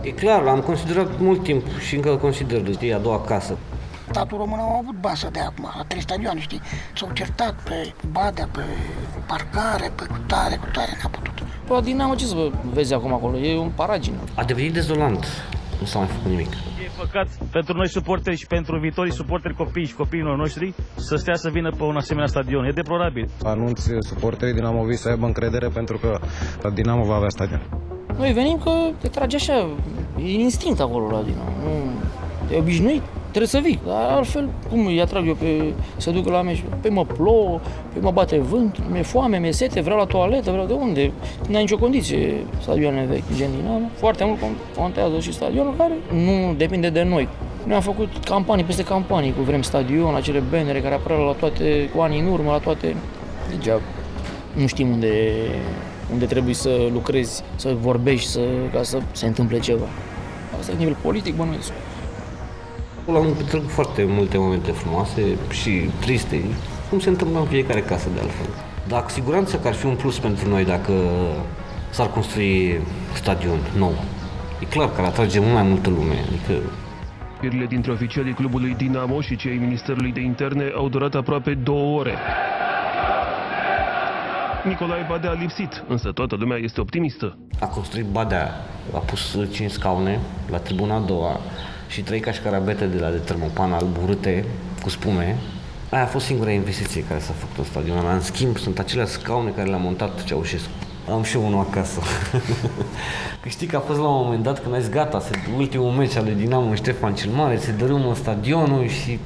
E 0.00 0.10
clar, 0.10 0.42
l-am 0.42 0.60
considerat 0.60 1.20
mult 1.20 1.42
timp 1.42 1.64
și 1.78 1.94
încă 1.94 2.16
consider 2.16 2.60
de 2.60 2.92
a 2.92 2.98
doua 2.98 3.20
casă. 3.20 3.58
Statul 4.10 4.38
român 4.38 4.58
au 4.58 4.76
avut 4.82 5.00
basă 5.00 5.28
de 5.32 5.40
acum, 5.40 5.68
la 5.76 5.84
trei 5.88 6.00
stadioane, 6.00 6.40
știi? 6.40 6.60
S-au 6.94 7.10
certat 7.12 7.54
pe 7.62 7.92
Badea, 8.10 8.48
pe 8.52 8.64
parcare, 9.26 9.92
pe 9.94 10.04
cutare, 10.04 10.56
cutare, 10.56 10.90
n-a 11.02 11.08
putut. 11.08 11.34
Păi, 11.66 11.82
Dinamo, 11.82 12.14
ce 12.14 12.24
să 12.24 12.50
vezi 12.72 12.94
acum 12.94 13.12
acolo? 13.12 13.36
E 13.36 13.58
un 13.58 13.70
paragină. 13.74 14.16
A 14.34 14.44
devenit 14.44 14.72
dezolant. 14.72 15.26
Nu 15.80 15.86
s-a 15.86 15.98
mai 15.98 16.08
făcut 16.08 16.30
nimic. 16.30 16.52
E 16.52 16.90
păcat 16.98 17.28
pentru 17.50 17.76
noi 17.76 17.88
suporteri 17.88 18.36
și 18.36 18.46
pentru 18.46 18.78
viitorii 18.78 19.12
suporteri 19.12 19.54
copii 19.54 19.86
și 19.86 19.94
copiilor 19.94 20.36
noștri 20.36 20.74
să 20.94 21.16
stea 21.16 21.34
să 21.34 21.48
vină 21.48 21.70
pe 21.70 21.82
un 21.82 21.96
asemenea 21.96 22.28
stadion. 22.28 22.64
E 22.64 22.70
deplorabil. 22.70 23.28
Anunț 23.42 23.80
suporterii 24.00 24.54
Dinamo 24.54 24.90
să 24.90 25.08
aibă 25.08 25.26
încredere 25.26 25.68
pentru 25.68 25.98
că 25.98 26.18
Dinamo 26.74 27.04
va 27.04 27.14
avea 27.14 27.28
stadion. 27.28 27.62
Noi 28.16 28.32
venim 28.32 28.58
că 28.58 28.70
te 29.00 29.08
trage 29.08 29.36
așa, 29.36 29.68
e 30.18 30.30
instinct 30.32 30.80
acolo 30.80 31.10
la 31.10 31.22
Dinamo. 31.22 31.50
Nu, 31.62 31.90
e 32.54 32.58
obișnuit 32.58 33.02
trebuie 33.36 33.62
să 33.62 33.68
vii. 33.68 33.80
Dar 33.86 34.10
altfel, 34.16 34.48
cum 34.70 34.86
îi 34.86 35.00
atrag 35.00 35.26
eu 35.26 35.34
pe, 35.34 35.72
să 35.96 36.10
duc 36.10 36.28
la 36.28 36.42
meci? 36.42 36.62
Pe 36.80 36.88
mă 36.88 37.04
plouă, 37.04 37.60
pe 37.92 37.98
mă 38.00 38.10
bate 38.10 38.38
vânt, 38.38 38.82
mi-e 38.90 39.02
foame, 39.02 39.38
mi-e 39.38 39.52
sete, 39.52 39.80
vreau 39.80 39.98
la 39.98 40.04
toaletă, 40.04 40.50
vreau 40.50 40.66
de 40.66 40.72
unde? 40.72 41.12
Nu 41.48 41.54
ai 41.54 41.60
nicio 41.60 41.76
condiție 41.76 42.34
stadioanele 42.60 43.06
vechi, 43.06 43.36
gen 43.36 43.50
Dinamo. 43.56 43.88
Foarte 43.94 44.24
mult 44.24 44.38
contează 44.76 45.20
și 45.20 45.32
stadionul 45.32 45.74
care 45.76 45.92
nu 46.12 46.54
depinde 46.56 46.88
de 46.88 47.02
noi. 47.02 47.28
Noi 47.64 47.74
am 47.74 47.80
făcut 47.80 48.08
campanii 48.24 48.64
peste 48.64 48.84
campanii 48.84 49.32
cu 49.32 49.42
Vrem 49.42 49.62
Stadion, 49.62 50.14
acele 50.14 50.42
bannere 50.50 50.80
care 50.80 50.94
apăreau 50.94 51.26
la 51.26 51.32
toate, 51.32 51.90
cu 51.94 52.00
ani 52.00 52.18
în 52.18 52.26
urmă, 52.26 52.50
la 52.50 52.58
toate. 52.58 52.96
Degeaba. 53.50 53.80
Nu 54.52 54.66
știm 54.66 54.90
unde, 54.90 55.32
unde 56.12 56.24
trebuie 56.24 56.54
să 56.54 56.88
lucrezi, 56.92 57.42
să 57.56 57.74
vorbești, 57.80 58.28
să, 58.28 58.40
ca 58.72 58.82
să 58.82 58.98
se 59.12 59.26
întâmple 59.26 59.58
ceva. 59.58 59.86
Asta 60.58 60.72
e 60.72 60.74
nivel 60.78 60.96
politic, 61.02 61.36
bănuiesc. 61.36 61.72
Am 63.14 63.34
petrecut 63.36 63.70
foarte 63.70 64.04
multe 64.04 64.38
momente 64.38 64.70
frumoase 64.70 65.36
și 65.50 65.70
triste, 66.00 66.40
cum 66.88 66.98
se 66.98 67.08
întâmplă 67.08 67.38
în 67.38 67.46
fiecare 67.46 67.80
casă 67.80 68.08
de 68.14 68.20
altfel. 68.20 68.46
Dar 68.88 69.02
cu 69.02 69.10
siguranță 69.10 69.56
că 69.56 69.68
ar 69.68 69.74
fi 69.74 69.86
un 69.86 69.94
plus 69.94 70.18
pentru 70.18 70.48
noi 70.48 70.64
dacă 70.64 70.92
s-ar 71.90 72.10
construi 72.10 72.80
stadion 73.14 73.58
nou. 73.76 73.94
E 74.60 74.64
clar 74.64 74.92
că 74.92 75.00
ar 75.00 75.06
atrage 75.06 75.40
mult 75.40 75.52
mai 75.52 75.62
multă 75.62 75.90
lume. 75.90 76.24
Adică 76.26 76.52
Firile 77.40 77.66
dintre 77.66 77.92
oficialii 77.92 78.32
clubului 78.32 78.74
Dinamo 78.74 79.20
și 79.20 79.36
cei 79.36 79.56
Ministerului 79.56 80.12
de 80.12 80.20
Interne 80.20 80.72
au 80.74 80.88
durat 80.88 81.14
aproape 81.14 81.54
două 81.54 81.98
ore. 81.98 82.14
Nicolae 84.64 85.06
Badea 85.08 85.30
a 85.30 85.32
lipsit, 85.32 85.84
însă 85.88 86.12
toată 86.12 86.36
lumea 86.38 86.56
este 86.56 86.80
optimistă. 86.80 87.38
A 87.60 87.66
construit 87.66 88.06
Badea, 88.06 88.50
a 88.94 88.98
pus 88.98 89.38
5 89.52 89.70
scaune 89.70 90.20
la 90.50 90.58
tribuna 90.58 90.94
a 90.94 91.00
doua, 91.00 91.40
și 91.88 92.00
trei 92.00 92.20
cașcarabete 92.20 92.84
de 92.84 92.98
la 92.98 93.10
de 93.10 93.16
termopan 93.16 93.72
alb 93.72 93.96
urâte 94.02 94.44
cu 94.82 94.88
spume. 94.88 95.36
Aia 95.90 96.02
a 96.02 96.06
fost 96.06 96.26
singura 96.26 96.50
investiție 96.50 97.04
care 97.04 97.20
s-a 97.20 97.32
făcut 97.38 97.58
în 97.58 97.64
stadion. 97.64 98.06
În 98.12 98.20
schimb, 98.20 98.56
sunt 98.58 98.78
acelea 98.78 99.06
scaune 99.06 99.50
care 99.50 99.68
le-a 99.68 99.76
montat 99.76 100.24
Ceaușescu. 100.24 100.70
Am 101.10 101.22
și 101.22 101.36
eu 101.36 101.46
unul 101.46 101.66
acasă. 101.70 102.00
că 103.42 103.48
știi 103.48 103.66
că 103.66 103.76
a 103.76 103.80
fost 103.80 103.98
la 103.98 104.08
un 104.08 104.24
moment 104.24 104.42
dat 104.42 104.62
când 104.62 104.74
ai 104.74 104.80
zis 104.80 104.90
gata, 104.90 105.20
se, 105.20 105.30
ultimul 105.56 105.90
meci 105.90 106.16
al 106.16 106.24
lui 106.24 106.34
Dinamo 106.34 106.74
Ștefan 106.74 107.14
cel 107.14 107.30
Mare, 107.30 107.56
se 107.56 107.72
dărâmă 107.72 108.14
stadionul 108.14 108.88
și 108.88 109.18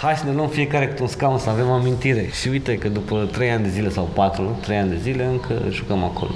hai 0.00 0.16
să 0.16 0.24
ne 0.24 0.32
luăm 0.32 0.48
fiecare 0.48 0.86
cu 0.86 1.02
un 1.02 1.08
scaun 1.08 1.38
să 1.38 1.50
avem 1.50 1.70
amintire. 1.70 2.28
Și 2.40 2.48
uite 2.48 2.78
că 2.78 2.88
după 2.88 3.28
3 3.32 3.50
ani 3.50 3.62
de 3.62 3.68
zile 3.68 3.88
sau 3.88 4.04
4, 4.04 4.58
3 4.62 4.76
ani 4.76 4.90
de 4.90 4.96
zile 4.96 5.24
încă 5.24 5.62
jucăm 5.70 6.04
acolo. 6.04 6.34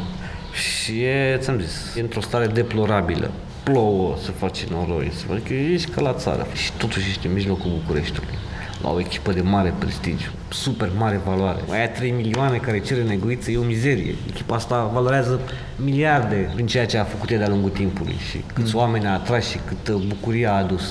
Și 0.52 1.02
e, 1.02 1.36
ți-am 1.40 1.60
zis, 1.60 1.96
e 1.96 2.00
într-o 2.00 2.20
stare 2.20 2.46
deplorabilă 2.46 3.30
plouă, 3.70 4.16
să 4.22 4.30
faci 4.30 4.64
noroi, 4.64 5.10
să 5.12 5.26
faci, 5.26 5.42
că 5.46 5.52
ești 5.52 5.90
ca 5.90 6.00
la 6.00 6.12
țară 6.12 6.46
și 6.52 6.72
totuși 6.72 7.08
ești 7.08 7.26
în 7.26 7.32
mijlocul 7.32 7.70
Bucureștiului 7.80 8.38
la 8.82 8.90
o 8.90 9.00
echipă 9.00 9.32
de 9.32 9.40
mare 9.40 9.74
prestigiu, 9.78 10.30
super 10.48 10.90
mare 10.98 11.20
valoare. 11.24 11.60
Aia 11.70 11.90
3 11.90 12.10
milioane 12.10 12.56
care 12.56 12.80
cere 12.80 13.02
neguiță 13.02 13.50
e 13.50 13.58
o 13.58 13.62
mizerie. 13.62 14.14
Echipa 14.28 14.54
asta 14.54 14.84
valorează 14.84 15.40
miliarde 15.76 16.50
prin 16.54 16.66
ceea 16.66 16.86
ce 16.86 16.98
a 16.98 17.04
făcut 17.04 17.30
ea 17.30 17.38
de-a 17.38 17.48
lungul 17.48 17.70
timpului 17.70 18.16
și 18.30 18.44
câți 18.54 18.74
mm. 18.74 18.80
oameni 18.80 19.06
a 19.06 19.12
atras 19.12 19.48
și 19.48 19.58
câtă 19.66 20.00
bucurie 20.06 20.46
a 20.46 20.52
adus 20.52 20.82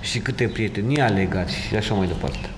și 0.00 0.18
câte 0.18 0.48
prieteni 0.48 1.00
a 1.00 1.08
legat 1.08 1.48
și 1.48 1.76
așa 1.76 1.94
mai 1.94 2.06
departe. 2.06 2.50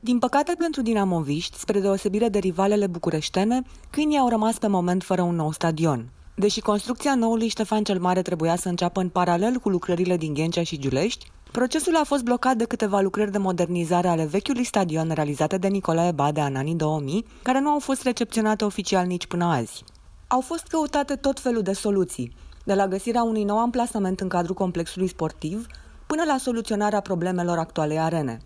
Din 0.00 0.18
păcate 0.18 0.52
pentru 0.58 0.82
dinamoviști, 0.82 1.58
spre 1.58 1.80
deosebire 1.80 2.28
de 2.28 2.38
rivalele 2.38 2.86
bucureștene, 2.86 3.62
câinii 3.90 4.18
au 4.18 4.28
rămas 4.28 4.58
pe 4.58 4.66
moment 4.66 5.02
fără 5.02 5.22
un 5.22 5.34
nou 5.34 5.52
stadion. 5.52 6.13
Deși 6.36 6.60
construcția 6.60 7.14
noului 7.14 7.48
Ștefan 7.48 7.84
cel 7.84 8.00
Mare 8.00 8.22
trebuia 8.22 8.56
să 8.56 8.68
înceapă 8.68 9.00
în 9.00 9.08
paralel 9.08 9.56
cu 9.56 9.68
lucrările 9.68 10.16
din 10.16 10.34
Ghencea 10.34 10.62
și 10.62 10.78
Giulești, 10.78 11.30
procesul 11.52 11.96
a 11.96 12.04
fost 12.04 12.22
blocat 12.22 12.56
de 12.56 12.64
câteva 12.64 13.00
lucrări 13.00 13.30
de 13.30 13.38
modernizare 13.38 14.08
ale 14.08 14.24
vechiului 14.24 14.64
stadion 14.64 15.10
realizate 15.10 15.58
de 15.58 15.68
Nicolae 15.68 16.12
Badea 16.12 16.46
în 16.46 16.56
anii 16.56 16.74
2000, 16.74 17.24
care 17.42 17.60
nu 17.60 17.68
au 17.68 17.78
fost 17.78 18.02
recepționate 18.02 18.64
oficial 18.64 19.06
nici 19.06 19.26
până 19.26 19.44
azi. 19.44 19.84
Au 20.26 20.40
fost 20.40 20.66
căutate 20.66 21.14
tot 21.14 21.40
felul 21.40 21.62
de 21.62 21.72
soluții, 21.72 22.34
de 22.64 22.74
la 22.74 22.88
găsirea 22.88 23.22
unui 23.22 23.44
nou 23.44 23.58
amplasament 23.58 24.20
în 24.20 24.28
cadrul 24.28 24.54
complexului 24.54 25.08
sportiv, 25.08 25.66
până 26.06 26.22
la 26.26 26.36
soluționarea 26.38 27.00
problemelor 27.00 27.58
actualei 27.58 27.98
arene. 27.98 28.40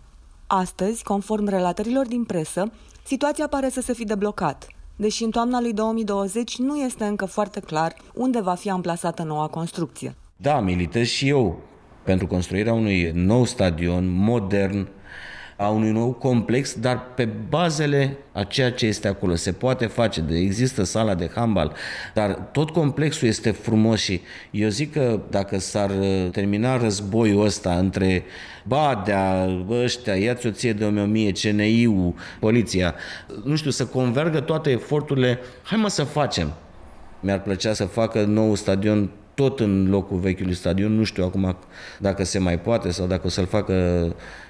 Astăzi, 0.46 1.02
conform 1.02 1.48
relatărilor 1.48 2.06
din 2.06 2.24
presă, 2.24 2.72
situația 3.04 3.46
pare 3.46 3.68
să 3.68 3.80
se 3.80 3.92
fi 3.92 4.04
deblocat– 4.04 4.66
deși 4.98 5.24
în 5.24 5.30
toamna 5.30 5.60
lui 5.60 5.72
2020 5.72 6.58
nu 6.58 6.76
este 6.76 7.04
încă 7.04 7.24
foarte 7.24 7.60
clar 7.60 7.94
unde 8.14 8.40
va 8.40 8.54
fi 8.54 8.70
amplasată 8.70 9.22
noua 9.22 9.46
construcție. 9.46 10.14
Da, 10.36 10.60
militez 10.60 11.06
și 11.06 11.28
eu 11.28 11.58
pentru 12.04 12.26
construirea 12.26 12.72
unui 12.72 13.10
nou 13.14 13.44
stadion 13.44 14.08
modern, 14.08 14.88
a 15.60 15.68
unui 15.68 15.90
nou 15.90 16.12
complex, 16.12 16.74
dar 16.74 17.14
pe 17.14 17.28
bazele 17.48 18.16
a 18.32 18.42
ceea 18.42 18.72
ce 18.72 18.86
este 18.86 19.08
acolo. 19.08 19.34
Se 19.34 19.52
poate 19.52 19.86
face, 19.86 20.20
de 20.20 20.38
există 20.38 20.82
sala 20.82 21.14
de 21.14 21.30
handbal, 21.34 21.72
dar 22.14 22.48
tot 22.52 22.70
complexul 22.70 23.28
este 23.28 23.50
frumos 23.50 24.00
și 24.00 24.20
eu 24.50 24.68
zic 24.68 24.92
că 24.92 25.20
dacă 25.30 25.58
s-ar 25.58 25.90
uh, 25.90 26.28
termina 26.30 26.76
războiul 26.76 27.44
ăsta 27.44 27.78
între 27.78 28.24
Badea, 28.64 29.48
ăștia, 29.68 30.14
ia-ți 30.14 30.46
o 30.46 30.50
ție 30.50 30.72
de 30.72 30.84
o 30.84 30.90
mie, 30.90 31.32
CNI-ul, 31.32 32.14
poliția, 32.40 32.94
nu 33.44 33.56
știu, 33.56 33.70
să 33.70 33.86
convergă 33.86 34.40
toate 34.40 34.70
eforturile, 34.70 35.38
hai 35.62 35.78
mă 35.78 35.88
să 35.88 36.04
facem. 36.04 36.52
Mi-ar 37.20 37.42
plăcea 37.42 37.72
să 37.72 37.84
facă 37.84 38.24
nou 38.24 38.54
stadion 38.54 39.10
tot 39.38 39.60
în 39.60 39.88
locul 39.90 40.18
vechiului 40.18 40.54
stadion, 40.54 40.92
nu 40.92 41.04
știu 41.04 41.24
acum 41.24 41.56
dacă 41.98 42.24
se 42.24 42.38
mai 42.38 42.58
poate 42.58 42.90
sau 42.90 43.06
dacă 43.06 43.26
o 43.26 43.28
să-l 43.28 43.46
facă 43.46 43.74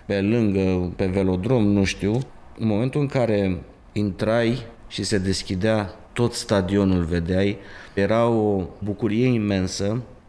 pe 0.07 0.21
lângă, 0.21 0.93
pe 0.97 1.07
velodrom, 1.07 1.65
nu 1.65 1.85
știu. 1.85 2.13
În 2.59 2.67
momentul 2.67 3.01
în 3.01 3.07
care 3.07 3.63
intrai 3.93 4.67
și 4.87 5.03
se 5.03 5.19
deschidea 5.19 5.95
tot 6.13 6.33
stadionul, 6.33 7.05
vedeai, 7.05 7.59
era 7.95 8.27
o 8.27 8.65
bucurie 8.79 9.27
imensă. 9.27 9.85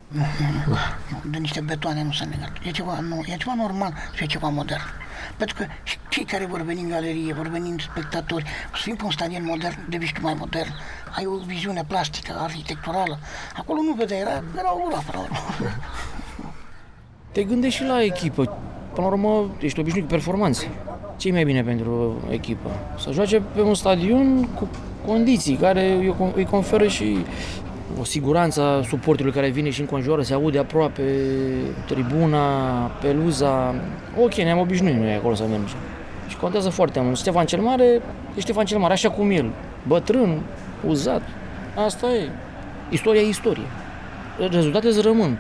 Nu, 0.08 0.22
nu, 0.68 0.76
nu, 1.10 1.32
de 1.32 1.38
niște 1.38 1.62
betoane 1.62 2.04
nu 2.04 2.12
s-a 2.12 2.26
negat. 2.26 2.52
E 2.64 2.72
ceva, 2.72 3.00
nu, 3.00 3.24
e 3.26 3.36
ceva 3.38 3.54
normal 3.58 3.94
și 4.16 4.24
e 4.24 4.26
ceva 4.26 4.48
modern. 4.48 4.82
Pentru 5.40 5.58
că 5.58 5.66
cei 6.10 6.24
care 6.24 6.46
vor 6.46 6.62
veni 6.62 6.82
în 6.82 6.90
galerie, 6.90 7.34
vor 7.34 7.48
veni 7.48 7.70
în 7.70 7.78
spectatori, 7.78 8.46
să 8.74 8.82
fim 8.84 8.96
pe 8.96 9.04
un 9.04 9.12
stadion 9.12 9.44
modern, 9.46 9.76
de 9.90 9.98
mai 10.22 10.36
modern, 10.40 10.70
ai 11.16 11.26
o 11.26 11.36
viziune 11.46 11.84
plastică, 11.88 12.40
arhitecturală. 12.40 13.20
Acolo 13.58 13.82
nu 13.82 13.94
vedea, 13.94 14.18
era, 14.18 14.44
era 14.58 14.74
o 14.74 14.88
groapă 14.88 15.12
la 15.14 15.20
urmă. 15.20 15.38
Te 17.34 17.44
gândești 17.44 17.82
și 17.82 17.88
la 17.88 18.04
echipă. 18.04 18.58
Până 18.94 19.08
la 19.08 19.14
urmă, 19.14 19.52
ești 19.60 19.80
obișnuit 19.80 20.06
cu 20.06 20.12
performanțe. 20.12 20.70
ce 21.18 21.28
e 21.28 21.32
mai 21.32 21.44
bine 21.44 21.64
pentru 21.64 22.22
echipă? 22.30 22.70
Să 22.98 23.12
joace 23.12 23.42
pe 23.56 23.62
un 23.62 23.74
stadion 23.74 24.48
cu 24.48 24.68
condiții 25.06 25.56
care 25.56 26.14
îi 26.36 26.48
conferă 26.50 26.88
și 26.88 27.18
o 28.00 28.04
siguranță 28.04 28.62
a 28.62 28.82
suportului 28.82 29.32
care 29.32 29.50
vine 29.50 29.70
și 29.70 29.80
înconjoară, 29.80 30.22
se 30.22 30.34
aude 30.34 30.60
aproape 30.60 31.04
tribuna, 31.86 32.42
peluza. 33.02 33.76
Ok, 34.22 34.34
ne-am 34.34 34.60
obișnuit 34.60 34.96
noi 34.96 35.14
acolo 35.14 35.36
să 35.36 35.44
mergem. 35.44 35.78
Și 36.28 36.38
contează 36.38 36.70
foarte 36.70 37.00
mult. 37.00 37.18
Ștefan 37.18 37.46
cel 37.46 37.60
Mare 37.60 38.02
e 38.36 38.40
Ștefan 38.40 38.66
cel 38.66 38.78
Mare, 38.78 38.94
așa 38.94 39.10
cum 39.10 39.32
el. 39.32 39.50
Bătrân, 39.88 40.42
uzat. 40.88 41.22
Asta 41.86 42.08
e. 42.08 42.30
Istoria 42.90 43.22
e 43.22 43.28
istorie. 43.28 43.68
Rezultatele 44.52 44.92
îți 44.92 45.02
rămân. 45.02 45.40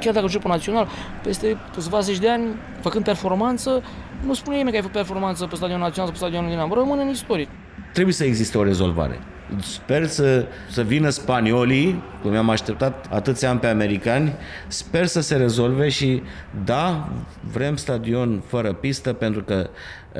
Chiar 0.00 0.14
dacă 0.14 0.26
joci 0.26 0.42
pe 0.42 0.48
național, 0.48 0.88
peste 1.22 1.56
câțiva 1.72 2.00
zeci 2.00 2.18
de 2.18 2.30
ani, 2.30 2.44
făcând 2.80 3.04
performanță, 3.04 3.82
nu 4.26 4.34
spune 4.34 4.56
nimeni 4.56 4.70
că 4.70 4.76
ai 4.76 4.82
făcut 4.88 4.96
performanță 4.96 5.46
pe 5.46 5.56
stadionul 5.56 5.84
național 5.84 6.10
sau 6.10 6.18
pe 6.18 6.24
stadionul 6.24 6.50
Dinamo. 6.50 6.74
Rămâne 6.74 7.02
în 7.02 7.08
istorie. 7.08 7.48
Trebuie 7.92 8.14
să 8.14 8.24
existe 8.24 8.58
o 8.58 8.62
rezolvare. 8.62 9.18
Sper 9.60 10.06
să, 10.06 10.46
să 10.70 10.82
vină 10.82 11.08
spaniolii, 11.08 12.02
cum 12.22 12.36
am 12.36 12.50
așteptat 12.50 13.06
atâția 13.10 13.50
ani 13.50 13.58
pe 13.58 13.66
americani, 13.66 14.32
sper 14.68 15.06
să 15.06 15.20
se 15.20 15.36
rezolve 15.36 15.88
și 15.88 16.22
da, 16.64 17.08
vrem 17.52 17.76
stadion 17.76 18.42
fără 18.46 18.72
pistă 18.72 19.12
pentru 19.12 19.42
că 19.42 19.70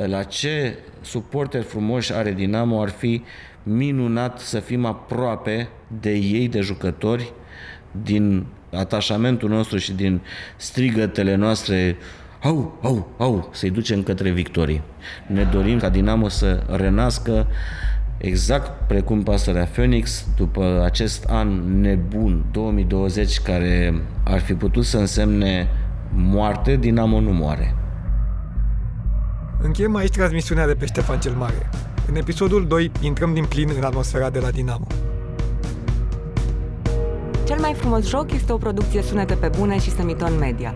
la 0.06 0.22
ce 0.22 0.78
suporteri 1.00 1.64
frumoși 1.64 2.12
are 2.12 2.32
Dinamo 2.32 2.82
ar 2.82 2.88
fi 2.88 3.22
minunat 3.62 4.40
să 4.40 4.60
fim 4.60 4.84
aproape 4.84 5.68
de 6.00 6.12
ei, 6.12 6.48
de 6.48 6.60
jucători, 6.60 7.32
din 8.02 8.46
atașamentul 8.72 9.48
nostru 9.48 9.78
și 9.78 9.92
din 9.92 10.20
strigătele 10.56 11.34
noastre 11.34 11.96
au, 12.46 12.78
au, 12.82 13.08
au, 13.18 13.48
să-i 13.52 13.70
ducem 13.70 14.02
către 14.02 14.30
victorii. 14.30 14.82
Ne 15.26 15.42
dorim 15.42 15.78
ca 15.78 15.88
Dinamo 15.88 16.28
să 16.28 16.62
renască 16.70 17.46
exact 18.18 18.86
precum 18.88 19.22
pasărea 19.22 19.64
Phoenix, 19.64 20.26
după 20.36 20.82
acest 20.84 21.24
an 21.24 21.80
nebun 21.80 22.44
2020 22.50 23.40
care 23.40 24.02
ar 24.24 24.40
fi 24.40 24.54
putut 24.54 24.84
să 24.84 24.98
însemne 24.98 25.68
moarte, 26.14 26.76
Dinamo 26.76 27.20
nu 27.20 27.32
moare. 27.32 27.74
Încheiem 29.62 29.96
aici 29.96 30.12
transmisiunea 30.12 30.66
de 30.66 30.74
pe 30.74 30.86
Ștefan 30.86 31.18
cel 31.18 31.34
Mare. 31.34 31.70
În 32.08 32.16
episodul 32.16 32.66
2 32.66 32.90
intrăm 33.00 33.34
din 33.34 33.44
plin 33.44 33.70
în 33.76 33.82
atmosfera 33.82 34.30
de 34.30 34.38
la 34.38 34.50
Dinamo. 34.50 34.86
Cel 37.46 37.58
mai 37.60 37.74
frumos 37.74 38.08
joc 38.08 38.32
este 38.32 38.52
o 38.52 38.56
producție 38.56 39.02
sunete 39.02 39.34
pe 39.34 39.50
bune 39.58 39.78
și 39.78 39.90
Semiton 39.90 40.38
Media. 40.38 40.72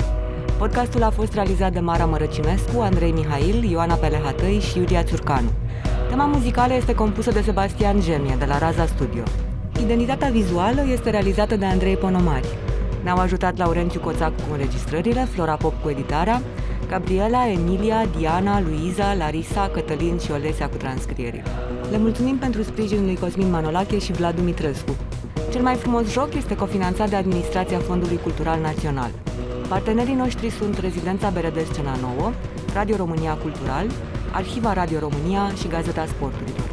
Podcastul 0.61 1.03
a 1.03 1.11
fost 1.11 1.35
realizat 1.35 1.73
de 1.73 1.81
Mara 1.81 2.05
Mărăcinescu, 2.05 2.81
Andrei 2.81 3.12
Mihail, 3.12 3.64
Ioana 3.70 3.94
Pelehatăi 3.94 4.61
și 4.61 4.79
Iulia 4.79 5.03
Țurcanu. 5.03 5.49
Tema 6.09 6.25
muzicală 6.25 6.75
este 6.75 6.94
compusă 6.94 7.31
de 7.31 7.40
Sebastian 7.40 8.01
Gemie, 8.01 8.37
de 8.38 8.44
la 8.44 8.59
Raza 8.59 8.87
Studio. 8.87 9.23
Identitatea 9.83 10.29
vizuală 10.29 10.85
este 10.92 11.11
realizată 11.11 11.57
de 11.57 11.64
Andrei 11.64 11.96
Ponomari. 11.96 12.49
Ne-au 13.03 13.16
ajutat 13.16 13.57
Laurențiu 13.57 14.01
Coțac 14.01 14.37
cu 14.37 14.53
înregistrările, 14.53 15.29
Flora 15.33 15.55
Pop 15.55 15.83
cu 15.83 15.88
editarea, 15.88 16.42
Gabriela, 16.88 17.51
Emilia, 17.51 18.07
Diana, 18.18 18.61
Luiza, 18.61 19.14
Larisa, 19.14 19.70
Cătălin 19.73 20.18
și 20.18 20.31
Olesia 20.31 20.68
cu 20.68 20.77
transcrierile. 20.77 21.44
Le 21.90 21.99
mulțumim 21.99 22.37
pentru 22.37 22.62
sprijinul 22.62 23.05
lui 23.05 23.16
Cosmin 23.16 23.51
Manolache 23.51 23.99
și 23.99 24.12
Vlad 24.12 24.35
Dumitrescu. 24.35 24.96
Cel 25.50 25.62
mai 25.62 25.74
frumos 25.74 26.10
joc 26.10 26.34
este 26.34 26.56
cofinanțat 26.56 27.10
de 27.10 27.16
Administrația 27.16 27.78
Fondului 27.78 28.16
Cultural 28.16 28.60
Național. 28.60 29.10
Partenerii 29.68 30.14
noștri 30.14 30.50
sunt 30.50 30.78
Rezidența 30.78 31.30
Beredes 31.30 31.66
Scena 31.66 31.96
Nouă, 31.96 32.32
Radio 32.74 32.96
România 32.96 33.34
Cultural, 33.34 33.86
Arhiva 34.32 34.72
Radio 34.72 34.98
România 34.98 35.52
și 35.54 35.68
Gazeta 35.68 36.06
Sporturilor. 36.06 36.69